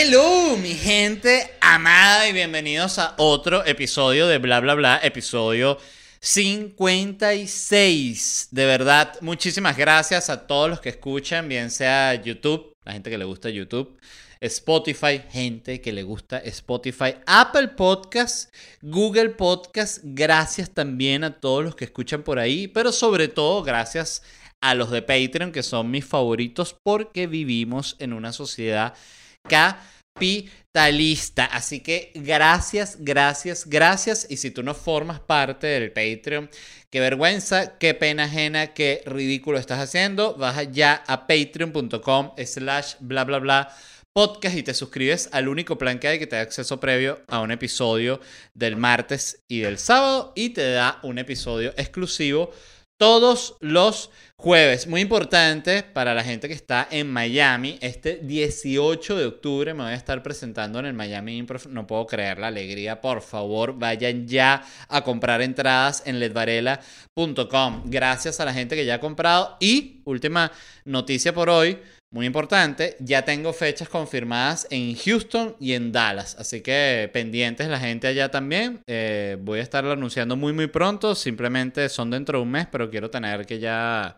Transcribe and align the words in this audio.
Hello, 0.00 0.56
mi 0.56 0.74
gente 0.74 1.50
amada 1.60 2.28
y 2.28 2.32
bienvenidos 2.32 3.00
a 3.00 3.16
otro 3.18 3.66
episodio 3.66 4.28
de 4.28 4.38
Bla 4.38 4.60
Bla 4.60 4.76
Bla, 4.76 5.00
episodio 5.02 5.76
56. 6.20 8.50
De 8.52 8.64
verdad, 8.64 9.16
muchísimas 9.22 9.76
gracias 9.76 10.30
a 10.30 10.46
todos 10.46 10.70
los 10.70 10.80
que 10.80 10.90
escuchan, 10.90 11.48
bien 11.48 11.72
sea 11.72 12.14
YouTube, 12.14 12.76
la 12.84 12.92
gente 12.92 13.10
que 13.10 13.18
le 13.18 13.24
gusta 13.24 13.50
YouTube, 13.50 13.98
Spotify, 14.40 15.20
gente 15.32 15.80
que 15.80 15.90
le 15.90 16.04
gusta 16.04 16.38
Spotify, 16.38 17.16
Apple 17.26 17.66
Podcast, 17.66 18.54
Google 18.80 19.30
Podcast, 19.30 19.98
gracias 20.04 20.70
también 20.70 21.24
a 21.24 21.40
todos 21.40 21.64
los 21.64 21.74
que 21.74 21.86
escuchan 21.86 22.22
por 22.22 22.38
ahí, 22.38 22.68
pero 22.68 22.92
sobre 22.92 23.26
todo 23.26 23.64
gracias 23.64 24.22
a 24.60 24.76
los 24.76 24.92
de 24.92 25.02
Patreon 25.02 25.50
que 25.50 25.64
son 25.64 25.90
mis 25.90 26.04
favoritos 26.04 26.76
porque 26.84 27.26
vivimos 27.26 27.96
en 27.98 28.12
una 28.12 28.32
sociedad 28.32 28.94
capitalista. 29.48 31.46
Así 31.46 31.80
que 31.80 32.12
gracias, 32.14 32.98
gracias, 33.00 33.66
gracias. 33.66 34.26
Y 34.28 34.36
si 34.36 34.50
tú 34.50 34.62
no 34.62 34.74
formas 34.74 35.20
parte 35.20 35.66
del 35.66 35.90
Patreon, 35.90 36.48
qué 36.90 37.00
vergüenza, 37.00 37.78
qué 37.78 37.94
pena 37.94 38.24
ajena, 38.24 38.74
qué 38.74 39.02
ridículo 39.06 39.58
estás 39.58 39.80
haciendo. 39.80 40.34
Baja 40.34 40.62
ya 40.62 41.02
a 41.06 41.26
patreon.com 41.26 42.32
slash 42.44 42.94
bla 43.00 43.24
bla 43.24 43.38
bla 43.38 43.74
podcast 44.18 44.56
y 44.56 44.64
te 44.64 44.74
suscribes 44.74 45.28
al 45.30 45.46
único 45.46 45.78
plan 45.78 46.00
que 46.00 46.08
hay 46.08 46.18
que 46.18 46.26
te 46.26 46.34
da 46.34 46.42
acceso 46.42 46.80
previo 46.80 47.22
a 47.28 47.40
un 47.40 47.52
episodio 47.52 48.20
del 48.52 48.76
martes 48.76 49.44
y 49.46 49.60
del 49.60 49.78
sábado 49.78 50.32
y 50.34 50.50
te 50.50 50.72
da 50.72 50.98
un 51.04 51.18
episodio 51.18 51.72
exclusivo 51.76 52.50
todos 52.98 53.56
los 53.60 54.10
jueves. 54.36 54.86
Muy 54.86 55.00
importante 55.00 55.82
para 55.82 56.14
la 56.14 56.24
gente 56.24 56.48
que 56.48 56.54
está 56.54 56.86
en 56.90 57.10
Miami. 57.10 57.78
Este 57.80 58.20
18 58.22 59.16
de 59.16 59.26
octubre 59.26 59.72
me 59.72 59.84
voy 59.84 59.92
a 59.92 59.96
estar 59.96 60.22
presentando 60.22 60.80
en 60.80 60.86
el 60.86 60.94
Miami 60.94 61.38
Improv. 61.38 61.68
No 61.68 61.86
puedo 61.86 62.06
creer 62.06 62.38
la 62.38 62.48
alegría. 62.48 63.00
Por 63.00 63.22
favor, 63.22 63.78
vayan 63.78 64.26
ya 64.26 64.64
a 64.88 65.02
comprar 65.02 65.42
entradas 65.42 66.02
en 66.06 66.18
ledvarela.com. 66.18 67.82
Gracias 67.86 68.40
a 68.40 68.44
la 68.44 68.52
gente 68.52 68.74
que 68.76 68.84
ya 68.84 68.94
ha 68.94 69.00
comprado. 69.00 69.56
Y 69.60 70.02
última 70.04 70.50
noticia 70.84 71.32
por 71.32 71.50
hoy 71.50 71.78
muy 72.10 72.24
importante, 72.24 72.96
ya 73.00 73.22
tengo 73.24 73.52
fechas 73.52 73.88
confirmadas 73.88 74.66
en 74.70 74.94
Houston 74.96 75.56
y 75.60 75.74
en 75.74 75.92
Dallas, 75.92 76.36
así 76.38 76.62
que 76.62 77.10
pendientes 77.12 77.68
la 77.68 77.78
gente 77.78 78.06
allá 78.06 78.30
también. 78.30 78.80
Eh, 78.86 79.36
voy 79.40 79.60
a 79.60 79.62
estarlo 79.62 79.92
anunciando 79.92 80.36
muy 80.36 80.52
muy 80.52 80.68
pronto, 80.68 81.14
simplemente 81.14 81.88
son 81.90 82.10
dentro 82.10 82.38
de 82.38 82.44
un 82.44 82.50
mes, 82.50 82.66
pero 82.70 82.90
quiero 82.90 83.10
tener 83.10 83.44
que 83.44 83.58
ya 83.58 84.16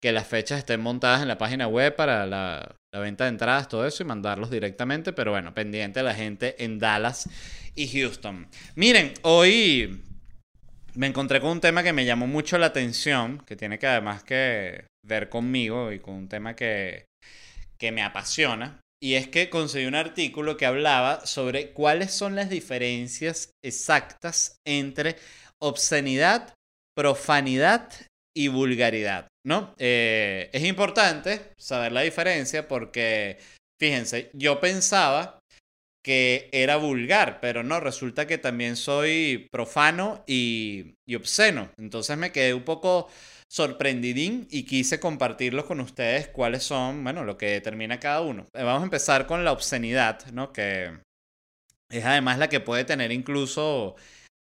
que 0.00 0.12
las 0.12 0.26
fechas 0.26 0.58
estén 0.58 0.80
montadas 0.80 1.20
en 1.20 1.28
la 1.28 1.36
página 1.36 1.66
web 1.66 1.94
para 1.94 2.26
la, 2.26 2.76
la 2.92 3.00
venta 3.00 3.24
de 3.24 3.30
entradas, 3.30 3.68
todo 3.68 3.86
eso 3.86 4.02
y 4.02 4.06
mandarlos 4.06 4.50
directamente, 4.50 5.12
pero 5.12 5.32
bueno, 5.32 5.52
pendiente 5.52 6.02
la 6.02 6.14
gente 6.14 6.62
en 6.64 6.78
Dallas 6.78 7.28
y 7.74 7.88
Houston. 7.88 8.48
Miren, 8.76 9.12
hoy 9.22 10.02
me 10.94 11.06
encontré 11.06 11.40
con 11.40 11.50
un 11.50 11.60
tema 11.60 11.82
que 11.82 11.92
me 11.92 12.04
llamó 12.04 12.26
mucho 12.26 12.56
la 12.56 12.66
atención, 12.66 13.42
que 13.46 13.56
tiene 13.56 13.78
que 13.78 13.86
además 13.86 14.22
que 14.22 14.89
ver 15.04 15.28
conmigo 15.28 15.92
y 15.92 16.00
con 16.00 16.14
un 16.14 16.28
tema 16.28 16.54
que, 16.56 17.06
que 17.78 17.92
me 17.92 18.02
apasiona. 18.02 18.80
Y 19.02 19.14
es 19.14 19.28
que 19.28 19.48
conseguí 19.48 19.86
un 19.86 19.94
artículo 19.94 20.56
que 20.58 20.66
hablaba 20.66 21.24
sobre 21.24 21.72
cuáles 21.72 22.12
son 22.12 22.36
las 22.36 22.50
diferencias 22.50 23.50
exactas 23.64 24.56
entre 24.66 25.16
obscenidad, 25.58 26.54
profanidad 26.94 27.90
y 28.36 28.48
vulgaridad, 28.48 29.28
¿no? 29.44 29.74
Eh, 29.78 30.50
es 30.52 30.64
importante 30.64 31.52
saber 31.58 31.92
la 31.92 32.02
diferencia 32.02 32.68
porque, 32.68 33.38
fíjense, 33.80 34.30
yo 34.34 34.60
pensaba 34.60 35.38
que 36.04 36.48
era 36.52 36.76
vulgar, 36.76 37.40
pero 37.40 37.62
no, 37.62 37.80
resulta 37.80 38.26
que 38.26 38.38
también 38.38 38.76
soy 38.76 39.48
profano 39.50 40.24
y, 40.26 40.94
y 41.06 41.14
obsceno. 41.14 41.70
Entonces 41.78 42.16
me 42.16 42.32
quedé 42.32 42.54
un 42.54 42.64
poco 42.64 43.08
sorprendidín 43.50 44.46
y 44.50 44.64
quise 44.64 45.00
compartirlo 45.00 45.66
con 45.66 45.80
ustedes 45.80 46.28
cuáles 46.28 46.62
son, 46.62 47.02
bueno, 47.02 47.24
lo 47.24 47.36
que 47.36 47.46
determina 47.46 47.98
cada 47.98 48.20
uno. 48.20 48.46
Eh, 48.54 48.62
vamos 48.62 48.82
a 48.82 48.84
empezar 48.84 49.26
con 49.26 49.44
la 49.44 49.52
obscenidad, 49.52 50.24
¿no? 50.32 50.52
Que 50.52 51.00
es 51.90 52.04
además 52.04 52.38
la 52.38 52.48
que 52.48 52.60
puede 52.60 52.84
tener 52.84 53.10
incluso 53.10 53.96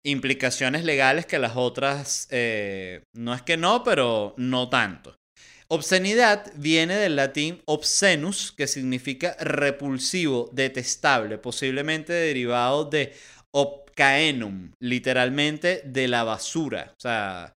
implicaciones 0.05 0.85
legales 0.85 1.25
que 1.25 1.39
las 1.39 1.55
otras, 1.55 2.27
eh, 2.31 3.03
no 3.13 3.33
es 3.33 3.41
que 3.41 3.57
no, 3.57 3.83
pero 3.83 4.33
no 4.37 4.69
tanto. 4.69 5.15
Obscenidad 5.67 6.51
viene 6.55 6.95
del 6.95 7.15
latín 7.15 7.61
obscenus, 7.65 8.51
que 8.51 8.67
significa 8.67 9.35
repulsivo, 9.39 10.49
detestable, 10.53 11.37
posiblemente 11.37 12.13
derivado 12.13 12.85
de 12.85 13.13
obcaenum, 13.51 14.71
literalmente 14.79 15.81
de 15.85 16.07
la 16.07 16.23
basura. 16.23 16.93
O 16.97 17.01
sea, 17.01 17.53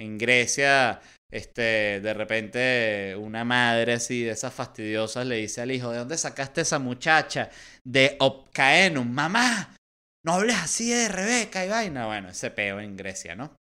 en 0.00 0.18
Grecia, 0.18 1.00
este, 1.30 2.00
de 2.00 2.14
repente 2.14 3.14
una 3.16 3.44
madre 3.44 3.92
así 3.92 4.24
de 4.24 4.32
esas 4.32 4.52
fastidiosas 4.52 5.26
le 5.26 5.36
dice 5.36 5.60
al 5.60 5.70
hijo, 5.70 5.90
¿de 5.90 5.98
dónde 5.98 6.18
sacaste 6.18 6.62
esa 6.62 6.78
muchacha? 6.78 7.50
De 7.84 8.16
Opcaenum, 8.18 9.08
mamá, 9.08 9.76
no 10.24 10.34
hables 10.34 10.56
así 10.56 10.90
de 10.90 11.08
Rebeca 11.08 11.64
y 11.64 11.68
vaina. 11.68 12.06
Bueno, 12.06 12.30
ese 12.30 12.50
peo 12.50 12.80
en 12.80 12.96
Grecia, 12.96 13.34
¿no? 13.34 13.54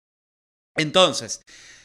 Entonces, 0.77 1.41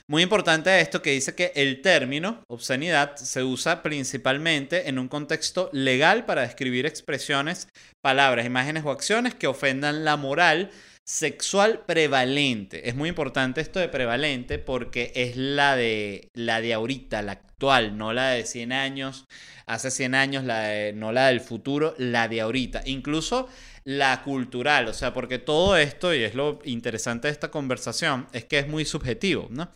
muy 0.09 0.23
importante 0.23 0.81
esto 0.81 1.01
que 1.01 1.13
dice 1.13 1.35
que 1.35 1.53
el 1.55 1.81
término 1.81 2.43
obscenidad 2.49 3.17
se 3.17 3.43
usa 3.43 3.83
principalmente 3.83 4.89
en 4.89 4.99
un 4.99 5.09
contexto 5.09 5.71
legal 5.73 6.27
para 6.27 6.43
describir 6.43 6.87
expresiones, 6.87 7.69
palabras, 8.03 8.45
imágenes 8.45 8.85
o 8.85 8.91
acciones 8.91 9.35
que 9.35 9.47
ofendan 9.47 10.05
la 10.05 10.17
moral 10.17 10.71
sexual 11.05 11.85
prevalente. 11.87 12.89
Es 12.89 12.95
muy 12.95 13.09
importante 13.09 13.61
esto 13.61 13.81
de 13.81 13.89
prevalente 13.89 14.59
porque 14.59 15.13
es 15.15 15.37
la 15.37 15.77
de 15.77 16.31
la 16.35 16.61
de 16.61 16.75
ahorita, 16.75 17.23
la 17.23 17.33
actual, 17.33 17.97
no 17.99 18.13
la 18.13 18.31
de 18.31 18.45
100 18.47 18.73
años, 18.73 19.27
hace 19.67 19.91
100 19.91 20.15
años, 20.15 20.45
la 20.45 20.61
de, 20.61 20.93
no 20.93 21.13
la 21.13 21.29
del 21.29 21.41
futuro, 21.41 21.95
la 21.99 22.29
de 22.29 22.41
ahorita. 22.41 22.83
Incluso 22.87 23.49
la 23.85 24.23
cultural, 24.23 24.89
o 24.89 24.95
sea, 24.95 25.13
porque 25.13 25.39
todo 25.39 25.77
esto, 25.77 26.15
y 26.15 26.23
es 26.23 26.35
lo 26.35 26.61
interesante 26.65 27.29
de 27.29 27.33
esta 27.33 27.51
conversación, 27.51 28.29
es 28.33 28.45
que 28.45 28.61
es 28.61 28.69
muy 28.69 28.85
subjetivo, 28.85 29.49
¿no? 29.51 29.71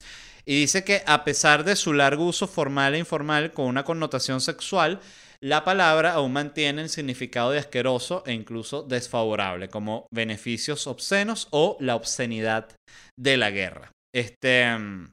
Y 0.44 0.60
dice 0.60 0.84
que 0.84 1.02
a 1.06 1.24
pesar 1.24 1.64
de 1.64 1.74
su 1.74 1.92
largo 1.92 2.24
uso 2.24 2.46
formal 2.46 2.94
e 2.94 2.98
informal 2.98 3.52
con 3.52 3.66
una 3.66 3.82
connotación 3.84 4.40
sexual, 4.40 5.00
la 5.46 5.62
palabra 5.62 6.14
aún 6.14 6.32
mantiene 6.32 6.82
el 6.82 6.88
significado 6.88 7.52
de 7.52 7.60
asqueroso 7.60 8.24
e 8.26 8.32
incluso 8.32 8.82
desfavorable, 8.82 9.68
como 9.68 10.08
beneficios 10.12 10.88
obscenos 10.88 11.46
o 11.52 11.76
la 11.78 11.94
obscenidad 11.94 12.74
de 13.16 13.36
la 13.36 13.52
guerra. 13.52 13.92
Este, 14.12 14.76
mm, 14.76 15.12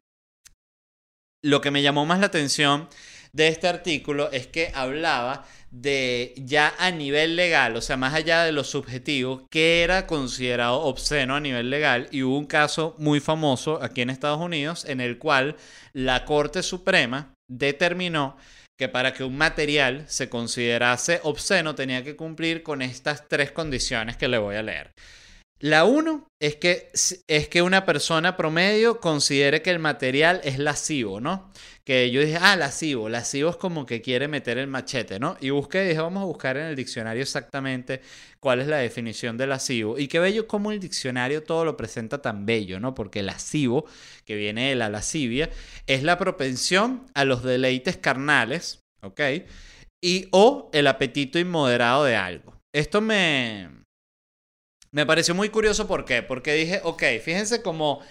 lo 1.45 1.61
que 1.61 1.69
me 1.69 1.83
llamó 1.83 2.07
más 2.07 2.19
la 2.19 2.25
atención 2.25 2.89
de 3.31 3.47
este 3.49 3.67
artículo 3.67 4.31
es 4.31 4.47
que 4.47 4.71
hablaba 4.73 5.45
de 5.69 6.33
ya 6.37 6.73
a 6.79 6.89
nivel 6.89 7.35
legal, 7.35 7.75
o 7.75 7.81
sea, 7.81 7.97
más 7.97 8.15
allá 8.15 8.43
de 8.43 8.53
lo 8.53 8.63
subjetivo, 8.63 9.45
que 9.51 9.83
era 9.83 10.07
considerado 10.07 10.81
obsceno 10.81 11.35
a 11.35 11.41
nivel 11.41 11.69
legal. 11.69 12.07
Y 12.09 12.23
hubo 12.23 12.39
un 12.39 12.47
caso 12.47 12.95
muy 12.97 13.19
famoso 13.19 13.83
aquí 13.83 14.01
en 14.01 14.09
Estados 14.09 14.41
Unidos 14.41 14.83
en 14.85 14.99
el 14.99 15.19
cual 15.19 15.57
la 15.93 16.25
Corte 16.25 16.63
Suprema 16.63 17.35
determinó 17.47 18.35
que 18.77 18.89
para 18.89 19.13
que 19.13 19.23
un 19.23 19.37
material 19.37 20.05
se 20.07 20.29
considerase 20.29 21.19
obsceno 21.23 21.75
tenía 21.75 22.03
que 22.03 22.15
cumplir 22.15 22.63
con 22.63 22.81
estas 22.81 23.27
tres 23.27 23.51
condiciones 23.51 24.17
que 24.17 24.27
le 24.27 24.37
voy 24.37 24.55
a 24.55 24.63
leer. 24.63 24.91
La 25.59 25.85
uno 25.85 26.27
es 26.41 26.57
que, 26.57 26.91
es 27.27 27.47
que 27.47 27.61
una 27.61 27.85
persona 27.85 28.35
promedio 28.35 28.99
considere 28.99 29.61
que 29.61 29.69
el 29.69 29.79
material 29.79 30.41
es 30.43 30.59
lascivo, 30.59 31.21
¿no? 31.21 31.53
Que 31.85 32.11
yo 32.11 32.21
dije, 32.21 32.37
ah, 32.39 32.55
lascivo. 32.55 33.09
Lascivo 33.09 33.49
es 33.49 33.57
como 33.57 33.85
que 33.85 34.01
quiere 34.01 34.27
meter 34.27 34.57
el 34.57 34.67
machete, 34.67 35.19
¿no? 35.19 35.35
Y 35.41 35.49
busqué, 35.49 35.81
dije, 35.83 35.99
vamos 35.99 36.23
a 36.23 36.25
buscar 36.25 36.55
en 36.57 36.67
el 36.67 36.75
diccionario 36.75 37.21
exactamente 37.21 38.01
cuál 38.39 38.61
es 38.61 38.67
la 38.67 38.77
definición 38.77 39.37
de 39.37 39.47
lascivo. 39.47 39.99
Y 39.99 40.07
qué 40.07 40.19
bello 40.19 40.47
como 40.47 40.71
el 40.71 40.79
diccionario 40.79 41.43
todo 41.43 41.65
lo 41.65 41.75
presenta 41.75 42.21
tan 42.21 42.45
bello, 42.45 42.79
¿no? 42.79 42.95
Porque 42.95 43.21
lascivo, 43.21 43.85
que 44.25 44.35
viene 44.35 44.69
de 44.69 44.75
la 44.75 44.89
lascivia, 44.89 45.49
es 45.87 46.03
la 46.03 46.17
propensión 46.17 47.05
a 47.13 47.25
los 47.25 47.43
deleites 47.43 47.97
carnales, 47.97 48.79
¿ok? 49.01 49.21
Y 50.01 50.29
o 50.31 50.69
el 50.73 50.87
apetito 50.87 51.37
inmoderado 51.37 52.05
de 52.05 52.15
algo. 52.15 52.57
Esto 52.73 53.01
me 53.01 53.83
me 54.93 55.07
pareció 55.07 55.33
muy 55.33 55.49
curioso, 55.49 55.87
¿por 55.87 56.05
qué? 56.05 56.21
Porque 56.21 56.53
dije, 56.53 56.79
ok, 56.83 57.03
fíjense 57.23 57.63
como 57.63 58.01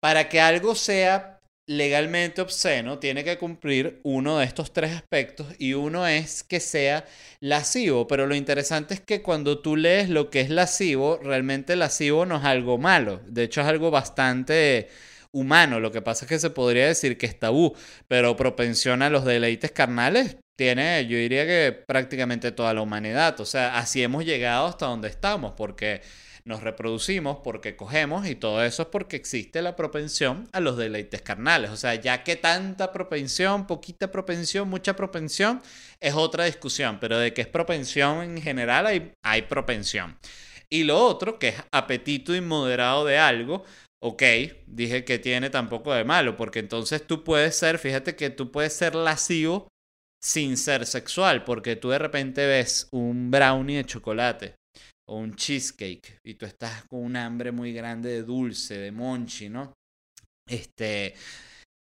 para 0.00 0.30
que 0.30 0.40
algo 0.40 0.74
sea 0.74 1.37
legalmente 1.68 2.40
obsceno, 2.40 2.98
tiene 2.98 3.24
que 3.24 3.36
cumplir 3.36 4.00
uno 4.02 4.38
de 4.38 4.46
estos 4.46 4.72
tres 4.72 4.96
aspectos 4.96 5.46
y 5.58 5.74
uno 5.74 6.06
es 6.06 6.42
que 6.42 6.60
sea 6.60 7.04
lascivo, 7.40 8.08
pero 8.08 8.26
lo 8.26 8.34
interesante 8.34 8.94
es 8.94 9.00
que 9.00 9.20
cuando 9.20 9.58
tú 9.60 9.76
lees 9.76 10.08
lo 10.08 10.30
que 10.30 10.40
es 10.40 10.48
lascivo, 10.48 11.20
realmente 11.22 11.76
lascivo 11.76 12.24
no 12.24 12.38
es 12.38 12.44
algo 12.44 12.78
malo, 12.78 13.20
de 13.26 13.42
hecho 13.42 13.60
es 13.60 13.66
algo 13.66 13.90
bastante 13.90 14.88
humano, 15.30 15.78
lo 15.78 15.92
que 15.92 16.00
pasa 16.00 16.24
es 16.24 16.30
que 16.30 16.38
se 16.38 16.48
podría 16.48 16.86
decir 16.86 17.18
que 17.18 17.26
es 17.26 17.38
tabú, 17.38 17.76
pero 18.08 18.34
propensión 18.34 19.02
a 19.02 19.10
los 19.10 19.26
deleites 19.26 19.70
carnales 19.70 20.38
tiene, 20.56 21.06
yo 21.06 21.18
diría 21.18 21.44
que 21.46 21.72
prácticamente 21.86 22.50
toda 22.50 22.72
la 22.74 22.80
humanidad. 22.80 23.38
O 23.40 23.44
sea, 23.44 23.78
así 23.78 24.02
hemos 24.02 24.24
llegado 24.24 24.66
hasta 24.66 24.86
donde 24.86 25.08
estamos, 25.08 25.52
porque 25.56 26.00
nos 26.48 26.62
reproducimos, 26.62 27.40
porque 27.44 27.76
cogemos 27.76 28.26
y 28.26 28.34
todo 28.34 28.64
eso 28.64 28.82
es 28.82 28.88
porque 28.88 29.16
existe 29.16 29.60
la 29.60 29.76
propensión 29.76 30.48
a 30.52 30.60
los 30.60 30.78
deleites 30.78 31.20
carnales. 31.20 31.70
O 31.70 31.76
sea, 31.76 31.94
ya 31.94 32.24
que 32.24 32.36
tanta 32.36 32.90
propensión, 32.90 33.66
poquita 33.66 34.10
propensión, 34.10 34.66
mucha 34.66 34.96
propensión, 34.96 35.60
es 36.00 36.14
otra 36.14 36.46
discusión, 36.46 36.98
pero 37.00 37.18
de 37.18 37.34
que 37.34 37.42
es 37.42 37.48
propensión 37.48 38.22
en 38.22 38.40
general 38.40 38.86
hay, 38.86 39.12
hay 39.22 39.42
propensión. 39.42 40.18
Y 40.70 40.84
lo 40.84 40.98
otro, 40.98 41.38
que 41.38 41.48
es 41.48 41.56
apetito 41.70 42.34
inmoderado 42.34 43.04
de 43.04 43.18
algo, 43.18 43.64
ok, 44.02 44.22
dije 44.66 45.04
que 45.04 45.18
tiene 45.18 45.50
tampoco 45.50 45.92
de 45.92 46.04
malo, 46.04 46.34
porque 46.38 46.60
entonces 46.60 47.06
tú 47.06 47.24
puedes 47.24 47.56
ser, 47.56 47.78
fíjate 47.78 48.16
que 48.16 48.30
tú 48.30 48.50
puedes 48.50 48.72
ser 48.72 48.94
lascivo 48.94 49.68
sin 50.22 50.56
ser 50.56 50.86
sexual, 50.86 51.44
porque 51.44 51.76
tú 51.76 51.90
de 51.90 51.98
repente 51.98 52.46
ves 52.46 52.88
un 52.90 53.30
brownie 53.30 53.76
de 53.76 53.84
chocolate 53.84 54.57
o 55.08 55.16
un 55.16 55.34
cheesecake 55.34 56.20
y 56.22 56.34
tú 56.34 56.46
estás 56.46 56.84
con 56.84 57.00
un 57.02 57.16
hambre 57.16 57.50
muy 57.50 57.72
grande 57.72 58.10
de 58.10 58.22
dulce, 58.22 58.78
de 58.78 58.92
monchi, 58.92 59.48
¿no? 59.48 59.72
Este, 60.46 61.14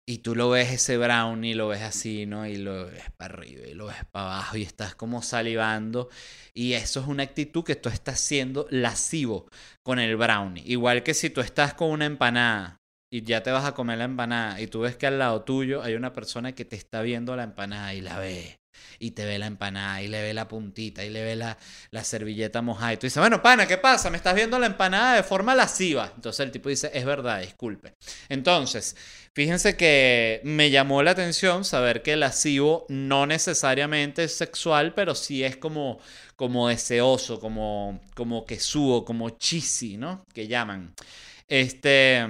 y 0.08 0.18
tú 0.18 0.34
lo 0.34 0.50
ves 0.50 0.72
ese 0.72 0.98
brownie, 0.98 1.54
lo 1.54 1.68
ves 1.68 1.82
así, 1.82 2.26
¿no? 2.26 2.46
Y 2.46 2.56
lo 2.56 2.86
ves 2.86 3.10
para 3.16 3.34
arriba 3.34 3.66
y 3.66 3.74
lo 3.74 3.86
ves 3.86 4.04
para 4.10 4.26
abajo 4.26 4.56
y 4.56 4.62
estás 4.62 4.94
como 4.94 5.22
salivando. 5.22 6.10
Y 6.54 6.74
eso 6.74 7.00
es 7.00 7.06
una 7.06 7.24
actitud 7.24 7.64
que 7.64 7.76
tú 7.76 7.88
estás 7.88 8.20
siendo 8.20 8.66
lascivo 8.70 9.48
con 9.82 9.98
el 9.98 10.16
brownie. 10.16 10.62
Igual 10.66 11.02
que 11.02 11.14
si 11.14 11.30
tú 11.30 11.40
estás 11.40 11.74
con 11.74 11.90
una 11.90 12.06
empanada 12.06 12.76
y 13.10 13.22
ya 13.22 13.42
te 13.42 13.50
vas 13.50 13.64
a 13.64 13.74
comer 13.74 13.98
la 13.98 14.04
empanada 14.04 14.60
y 14.60 14.66
tú 14.66 14.80
ves 14.80 14.96
que 14.96 15.06
al 15.06 15.18
lado 15.18 15.42
tuyo 15.42 15.82
hay 15.82 15.94
una 15.94 16.12
persona 16.12 16.54
que 16.54 16.64
te 16.64 16.76
está 16.76 17.02
viendo 17.02 17.34
la 17.34 17.44
empanada 17.44 17.94
y 17.94 18.00
la 18.02 18.18
ve 18.18 18.60
y 18.98 19.12
te 19.12 19.24
ve 19.24 19.38
la 19.38 19.46
empanada 19.46 20.02
y 20.02 20.08
le 20.08 20.22
ve 20.22 20.34
la 20.34 20.48
puntita 20.48 21.04
y 21.04 21.10
le 21.10 21.22
ve 21.22 21.36
la, 21.36 21.58
la 21.90 22.04
servilleta 22.04 22.62
mojada 22.62 22.92
y 22.94 22.96
tú 22.96 23.06
dices, 23.06 23.20
bueno, 23.20 23.42
pana, 23.42 23.66
¿qué 23.66 23.78
pasa? 23.78 24.10
Me 24.10 24.16
estás 24.16 24.34
viendo 24.34 24.58
la 24.58 24.66
empanada 24.66 25.16
de 25.16 25.22
forma 25.22 25.54
lasciva. 25.54 26.12
Entonces 26.14 26.40
el 26.40 26.52
tipo 26.52 26.68
dice, 26.68 26.90
es 26.94 27.04
verdad, 27.04 27.40
disculpe. 27.40 27.94
Entonces, 28.28 28.96
fíjense 29.34 29.76
que 29.76 30.40
me 30.44 30.70
llamó 30.70 31.02
la 31.02 31.12
atención 31.12 31.64
saber 31.64 32.02
que 32.02 32.14
el 32.14 32.20
lascivo 32.20 32.86
no 32.88 33.26
necesariamente 33.26 34.24
es 34.24 34.36
sexual, 34.36 34.94
pero 34.94 35.14
sí 35.14 35.44
es 35.44 35.56
como, 35.56 35.98
como 36.36 36.68
deseoso, 36.68 37.40
como, 37.40 38.00
como 38.14 38.44
que 38.46 38.58
subo, 38.60 39.04
como 39.04 39.30
cheesy, 39.30 39.96
¿no? 39.96 40.24
Que 40.32 40.48
llaman. 40.48 40.94
Este... 41.48 42.26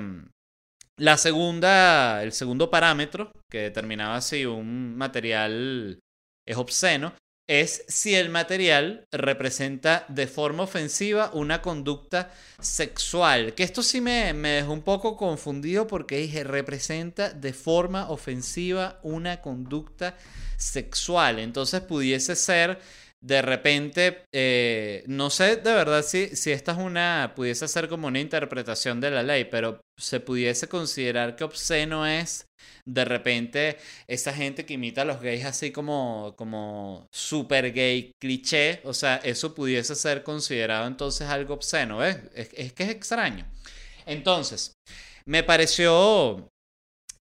La 0.99 1.19
segunda, 1.19 2.23
el 2.23 2.33
segundo 2.33 2.71
parámetro 2.71 3.31
que 3.51 3.59
determinaba 3.59 4.19
si 4.23 4.47
un 4.47 4.97
material 4.97 5.99
es 6.47 6.57
obsceno, 6.57 7.13
es 7.49 7.85
si 7.87 8.15
el 8.15 8.29
material 8.29 9.07
representa 9.13 10.05
de 10.09 10.27
forma 10.27 10.65
ofensiva 10.65 11.31
una 11.33 11.63
conducta 11.63 12.33
sexual. 12.61 13.55
Que 13.55 13.63
esto 13.63 13.83
sí 13.83 14.01
me, 14.01 14.33
me 14.33 14.49
dejó 14.51 14.73
un 14.73 14.83
poco 14.83 15.17
confundido 15.17 15.87
porque 15.87 16.19
dije, 16.19 16.43
representa 16.43 17.31
de 17.31 17.53
forma 17.53 18.11
ofensiva 18.11 18.99
una 19.03 19.41
conducta 19.43 20.17
sexual. 20.57 21.39
Entonces 21.39 21.83
pudiese 21.83 22.35
ser 22.35 22.81
de 23.27 23.43
repente, 23.43 24.25
eh, 24.33 25.03
no 25.09 25.31
sé 25.31 25.57
de 25.57 25.73
verdad 25.73 26.05
si, 26.05 26.37
si 26.37 26.53
esta 26.53 26.73
es 26.73 26.79
una, 26.79 27.33
pudiese 27.35 27.67
ser 27.67 27.89
como 27.89 28.07
una 28.07 28.21
interpretación 28.21 29.01
de 29.01 29.11
la 29.11 29.25
ley, 29.25 29.47
pero 29.47 29.81
se 29.99 30.21
pudiese 30.21 30.69
considerar 30.69 31.35
que 31.35 31.43
obsceno 31.43 32.07
es 32.07 32.47
de 32.85 33.05
repente 33.05 33.79
esa 34.07 34.33
gente 34.33 34.65
que 34.65 34.75
imita 34.75 35.03
a 35.03 35.05
los 35.05 35.21
gays 35.21 35.45
así 35.45 35.73
como, 35.73 36.35
como 36.37 37.09
super 37.13 37.73
gay 37.73 38.13
cliché, 38.21 38.81
o 38.85 38.95
sea, 38.95 39.17
eso 39.17 39.57
pudiese 39.57 39.97
ser 39.97 40.23
considerado 40.23 40.87
entonces 40.87 41.29
algo 41.29 41.55
obsceno, 41.55 41.99
¿ves? 41.99 42.19
Es, 42.33 42.51
es 42.53 42.73
que 42.75 42.85
es 42.85 42.91
extraño. 42.91 43.45
Entonces, 44.07 44.73
me 45.25 45.43
pareció... 45.43 46.49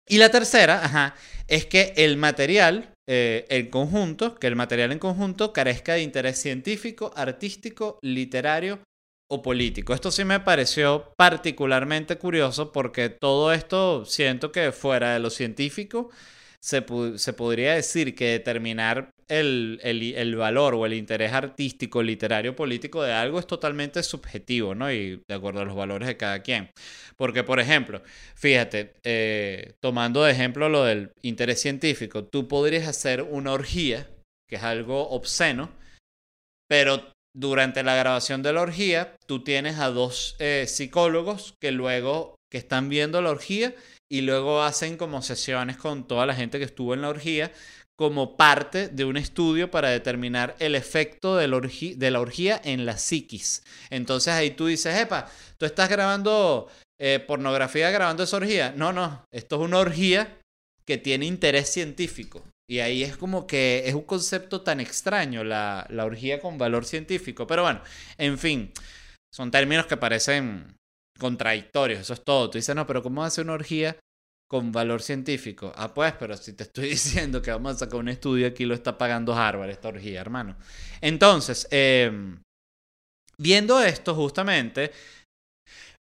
Y 0.09 0.19
la 0.19 0.31
tercera, 0.31 0.85
ajá, 0.85 1.15
es 1.47 1.67
que 1.67 1.95
el 1.97 2.17
material, 2.17 2.92
eh, 3.09 3.47
el 3.49 3.71
conjunto, 3.71 4.37
que 4.37 4.47
el 4.47 4.57
material 4.57 4.93
en 4.93 4.99
conjunto 4.99 5.53
carezca 5.53 5.95
de 5.95 6.03
interés 6.03 6.39
científico, 6.41 7.13
artístico, 7.17 7.99
literario 8.03 8.81
o 9.29 9.43
político. 9.43 9.95
Esto 9.95 10.11
sí 10.11 10.25
me 10.25 10.41
pareció 10.41 11.13
particularmente 11.17 12.19
curioso 12.19 12.71
porque 12.71 13.09
todo 13.09 13.53
esto 13.53 14.05
siento 14.05 14.53
que 14.53 14.73
fuera 14.73 15.15
de 15.15 15.21
lo 15.21 15.31
científico 15.31 16.11
se, 16.63 16.85
se 17.17 17.33
podría 17.33 17.75
decir 17.75 18.15
que 18.15 18.27
determinar 18.27 19.11
el, 19.29 19.81
el, 19.83 20.37
valor 20.37 20.75
o 20.75 20.87
el 20.87 20.95
interés 20.95 21.33
artístico, 21.33 22.03
literario, 22.03 22.55
político 22.55 23.03
de 23.03 23.13
algo 23.13 23.39
es 23.39 23.47
totalmente 23.47 24.03
subjetivo, 24.03 24.75
¿no? 24.75 24.93
Y 24.93 25.23
de 25.29 25.35
acuerdo 25.35 25.61
a 25.61 25.65
los 25.65 25.75
valores 25.75 26.07
de 26.07 26.17
cada 26.17 26.43
quien. 26.43 26.71
Porque, 27.17 27.43
por 27.43 27.59
ejemplo, 27.59 28.03
fíjate, 28.35 28.93
eh, 29.03 29.75
tomando 29.81 30.23
de 30.23 30.33
ejemplo 30.33 30.69
lo 30.69 30.85
del 30.85 31.13
interés 31.23 31.61
científico, 31.61 32.25
tú 32.25 32.47
podrías 32.47 32.87
hacer 32.87 33.23
una 33.23 33.53
orgía, 33.53 34.09
que 34.49 34.57
es 34.57 34.63
algo 34.63 35.09
obsceno, 35.11 35.71
pero 36.69 37.13
durante 37.35 37.83
la 37.83 37.97
grabación 37.97 38.43
de 38.43 38.53
la 38.53 38.61
orgía, 38.61 39.17
tú 39.27 39.43
tienes 39.43 39.79
a 39.79 39.89
dos 39.89 40.37
eh, 40.39 40.67
psicólogos 40.69 41.55
que 41.61 41.73
luego 41.73 42.37
que 42.51 42.59
están 42.59 42.91
viendo 42.91 43.23
la 43.23 43.31
orgía 43.31 43.75
y 44.13 44.21
luego 44.21 44.63
hacen 44.63 44.99
como 44.99 45.23
sesiones 45.23 45.79
con 45.79 46.07
toda 46.07 46.27
la 46.27 46.35
gente 46.35 46.59
que 46.59 46.67
estuvo 46.67 46.93
en 46.93 47.01
la 47.01 47.09
orgía 47.09 47.51
como 47.97 48.37
parte 48.37 48.89
de 48.89 49.07
un 49.07 49.17
estudio 49.17 49.71
para 49.71 49.89
determinar 49.89 50.55
el 50.59 50.75
efecto 50.75 51.37
de 51.37 51.49
la, 51.49 51.57
orgía, 52.21 52.61
en 52.63 52.85
la 52.85 52.99
psiquis. 52.99 53.63
Entonces 53.89 54.35
ahí 54.35 54.51
tú 54.51 54.67
dices, 54.67 54.99
epa, 54.99 55.31
tú 55.57 55.65
estás 55.65 55.89
grabando 55.89 56.69
eh, 57.01 57.25
pornografía 57.27 57.91
grabando 57.91 58.25
esa 58.25 58.37
orgía. 58.37 58.75
No, 58.77 58.93
no, 58.93 59.25
esto 59.33 59.57
es 59.57 59.63
una 59.63 59.79
orgía 59.79 60.39
que 60.87 60.99
tiene 60.99 61.25
interés 61.25 61.73
científico. 61.73 62.45
Y 62.69 62.81
ahí 62.81 63.03
es 63.03 63.17
como 63.17 63.47
que 63.47 63.85
es 63.87 63.95
un 63.95 64.05
concepto 64.05 64.61
tan 64.61 64.81
extraño, 64.81 65.43
la, 65.43 65.87
la 65.89 66.05
orgía 66.05 66.39
con 66.39 66.59
valor 66.59 66.85
científico. 66.85 67.47
Pero 67.47 67.63
bueno, 67.63 67.81
en 68.19 68.37
fin, 68.37 68.73
son 69.33 69.51
términos 69.51 69.87
que 69.87 69.97
parecen 69.97 70.77
contradictorios, 71.23 72.01
eso 72.01 72.13
es 72.13 72.23
todo. 72.23 72.51
Tú 72.51 72.59
dices, 72.59 72.77
no, 72.77 72.87
pero 72.87 73.03
¿cómo 73.03 73.25
hace 73.25 73.41
una 73.41 73.55
orgía 73.55 73.97
con 74.51 74.73
valor 74.73 75.01
científico? 75.01 75.73
Ah, 75.75 75.95
pues, 75.95 76.13
pero 76.19 76.37
si 76.37 76.53
te 76.53 76.65
estoy 76.65 76.89
diciendo 76.91 77.41
que 77.41 77.51
vamos 77.51 77.77
a 77.77 77.79
sacar 77.79 78.01
un 78.01 78.11
estudio 78.11 78.47
aquí, 78.47 78.67
lo 78.67 78.75
está 78.75 78.99
pagando 78.99 79.35
Harvard, 79.35 79.71
esta 79.71 79.89
orgía, 79.89 80.21
hermano. 80.21 80.57
Entonces, 81.01 81.67
eh, 81.71 82.13
viendo 83.39 83.81
esto 83.83 84.15
justamente, 84.15 84.93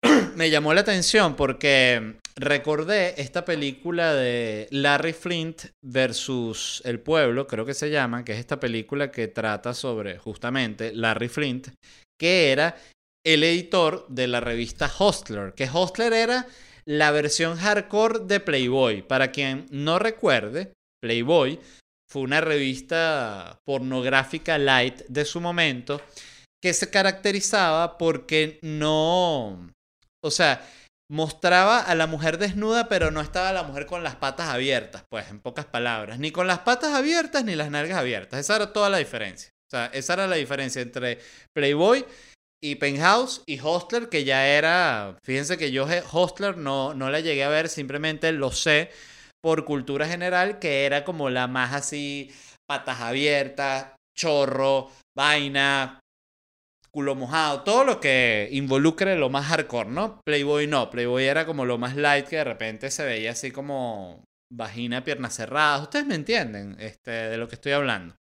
me 0.37 0.49
llamó 0.49 0.73
la 0.73 0.83
atención 0.83 1.35
porque 1.35 2.17
recordé 2.37 3.21
esta 3.21 3.45
película 3.45 4.15
de 4.15 4.69
Larry 4.71 5.13
Flint 5.13 5.63
versus 5.85 6.81
El 6.85 7.01
Pueblo, 7.01 7.47
creo 7.47 7.67
que 7.67 7.75
se 7.75 7.91
llama, 7.91 8.25
que 8.25 8.33
es 8.33 8.39
esta 8.39 8.61
película 8.61 9.11
que 9.11 9.29
trata 9.29 9.75
sobre 9.75 10.19
justamente 10.19 10.93
Larry 10.95 11.29
Flint, 11.29 11.69
que 12.19 12.53
era 12.53 12.77
el 13.25 13.45
editor 13.45 14.07
de 14.09 14.29
la 14.29 14.41
revista 14.41 14.91
Hostler, 14.99 15.55
que 15.55 15.69
Hostler 15.73 16.13
era 16.13 16.47
la 16.85 17.11
versión 17.11 17.57
hardcore 17.57 18.21
de 18.21 18.41
Playboy. 18.41 19.03
Para 19.03 19.31
quien 19.31 19.67
no 19.71 19.99
recuerde, 19.99 20.73
Playboy 21.03 21.61
fue 22.11 22.23
una 22.23 22.41
revista 22.41 23.61
pornográfica 23.67 24.57
light 24.59 25.03
de 25.09 25.25
su 25.25 25.41
momento 25.41 26.01
que 26.63 26.73
se 26.73 26.91
caracterizaba 26.91 27.99
porque 27.99 28.59
no 28.63 29.71
o 30.23 30.31
sea, 30.31 30.67
mostraba 31.11 31.81
a 31.81 31.95
la 31.95 32.07
mujer 32.07 32.39
desnuda, 32.39 32.89
pero 32.89 33.11
no 33.11 33.21
estaba 33.21 33.53
la 33.53 33.63
mujer 33.63 33.87
con 33.87 34.03
las 34.03 34.17
patas 34.17 34.49
abiertas, 34.49 35.05
pues, 35.09 35.29
en 35.31 35.41
pocas 35.41 35.67
palabras. 35.67 36.19
Ni 36.19 36.31
con 36.31 36.47
las 36.47 36.61
patas 36.61 36.95
abiertas 36.95 37.45
ni 37.45 37.55
las 37.55 37.71
nalgas 37.71 37.99
abiertas. 37.99 38.41
Esa 38.41 38.57
era 38.57 38.73
toda 38.73 38.91
la 38.91 38.99
diferencia. 38.99 39.51
O 39.69 39.71
sea, 39.71 39.87
esa 39.87 40.15
era 40.15 40.27
la 40.27 40.37
diferencia 40.37 40.81
entre 40.83 41.19
Playboy 41.55 42.05
y 42.63 42.77
Penthouse 42.77 43.43
y 43.47 43.61
Hostler, 43.61 44.09
que 44.09 44.25
ya 44.25 44.47
era. 44.47 45.17
Fíjense 45.23 45.59
que 45.59 45.71
yo 45.71 45.87
Hostler 46.13 46.57
no, 46.57 46.95
no 46.95 47.11
la 47.11 47.21
llegué 47.21 47.45
a 47.45 47.49
ver, 47.49 47.69
simplemente 47.69 48.33
lo 48.33 48.51
sé 48.51 48.91
por 49.43 49.65
cultura 49.65 50.07
general, 50.09 50.59
que 50.59 50.85
era 50.85 51.05
como 51.05 51.31
la 51.31 51.47
más 51.47 51.73
así, 51.73 52.31
patas 52.69 53.01
abiertas, 53.01 53.95
chorro, 54.17 54.91
vaina, 55.17 56.01
culo 56.91 57.15
mojado, 57.15 57.63
todo 57.63 57.85
lo 57.85 58.01
que 58.01 58.49
involucre 58.53 59.17
lo 59.17 59.31
más 59.31 59.47
hardcore, 59.47 59.91
¿no? 59.91 60.21
Playboy 60.27 60.67
no, 60.67 60.91
Playboy 60.91 61.25
era 61.25 61.47
como 61.47 61.65
lo 61.65 61.79
más 61.79 61.97
light 61.97 62.27
que 62.27 62.37
de 62.37 62.45
repente 62.45 62.91
se 62.91 63.05
veía 63.05 63.33
así 63.33 63.51
como 63.51 64.25
vagina, 64.53 65.05
piernas 65.05 65.37
cerradas, 65.37 65.83
ustedes 65.83 66.07
me 66.07 66.15
entienden 66.15 66.77
este, 66.81 67.11
de 67.11 67.37
lo 67.37 67.49
que 67.49 67.55
estoy 67.55 67.73
hablando. 67.73 68.17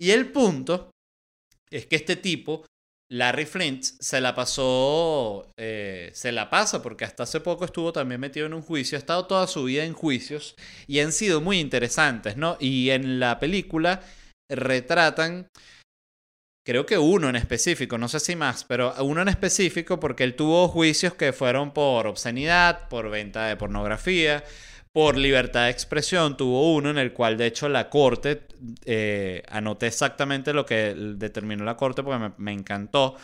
Y 0.00 0.10
el 0.10 0.32
punto 0.32 0.90
es 1.70 1.86
que 1.86 1.96
este 1.96 2.16
tipo, 2.16 2.64
Larry 3.08 3.46
Flint, 3.46 3.84
se 3.84 4.20
la 4.20 4.34
pasó, 4.34 5.52
eh, 5.56 6.10
se 6.12 6.32
la 6.32 6.50
pasa 6.50 6.82
porque 6.82 7.04
hasta 7.04 7.22
hace 7.22 7.40
poco 7.40 7.64
estuvo 7.64 7.92
también 7.92 8.20
metido 8.20 8.46
en 8.46 8.54
un 8.54 8.62
juicio, 8.62 8.96
ha 8.96 8.98
estado 8.98 9.26
toda 9.26 9.46
su 9.46 9.64
vida 9.64 9.84
en 9.84 9.92
juicios 9.92 10.56
y 10.88 10.98
han 10.98 11.12
sido 11.12 11.40
muy 11.40 11.60
interesantes, 11.60 12.36
¿no? 12.36 12.56
Y 12.58 12.90
en 12.90 13.20
la 13.20 13.38
película 13.38 14.02
retratan, 14.50 15.48
creo 16.66 16.84
que 16.84 16.98
uno 16.98 17.28
en 17.28 17.36
específico, 17.36 17.96
no 17.96 18.08
sé 18.08 18.18
si 18.18 18.34
más, 18.34 18.64
pero 18.64 18.92
uno 19.04 19.22
en 19.22 19.28
específico 19.28 20.00
porque 20.00 20.24
él 20.24 20.34
tuvo 20.34 20.66
juicios 20.66 21.14
que 21.14 21.32
fueron 21.32 21.72
por 21.72 22.08
obscenidad, 22.08 22.88
por 22.88 23.08
venta 23.08 23.46
de 23.46 23.56
pornografía, 23.56 24.42
por 24.96 25.18
libertad 25.18 25.64
de 25.64 25.70
expresión, 25.72 26.38
tuvo 26.38 26.72
uno 26.72 26.88
en 26.88 26.96
el 26.96 27.12
cual 27.12 27.36
de 27.36 27.44
hecho 27.44 27.68
la 27.68 27.90
corte, 27.90 28.46
eh, 28.86 29.42
anoté 29.50 29.88
exactamente 29.88 30.54
lo 30.54 30.64
que 30.64 30.94
determinó 30.96 31.64
la 31.66 31.76
corte 31.76 32.02
porque 32.02 32.18
me, 32.18 32.32
me 32.38 32.52
encantó, 32.54 33.14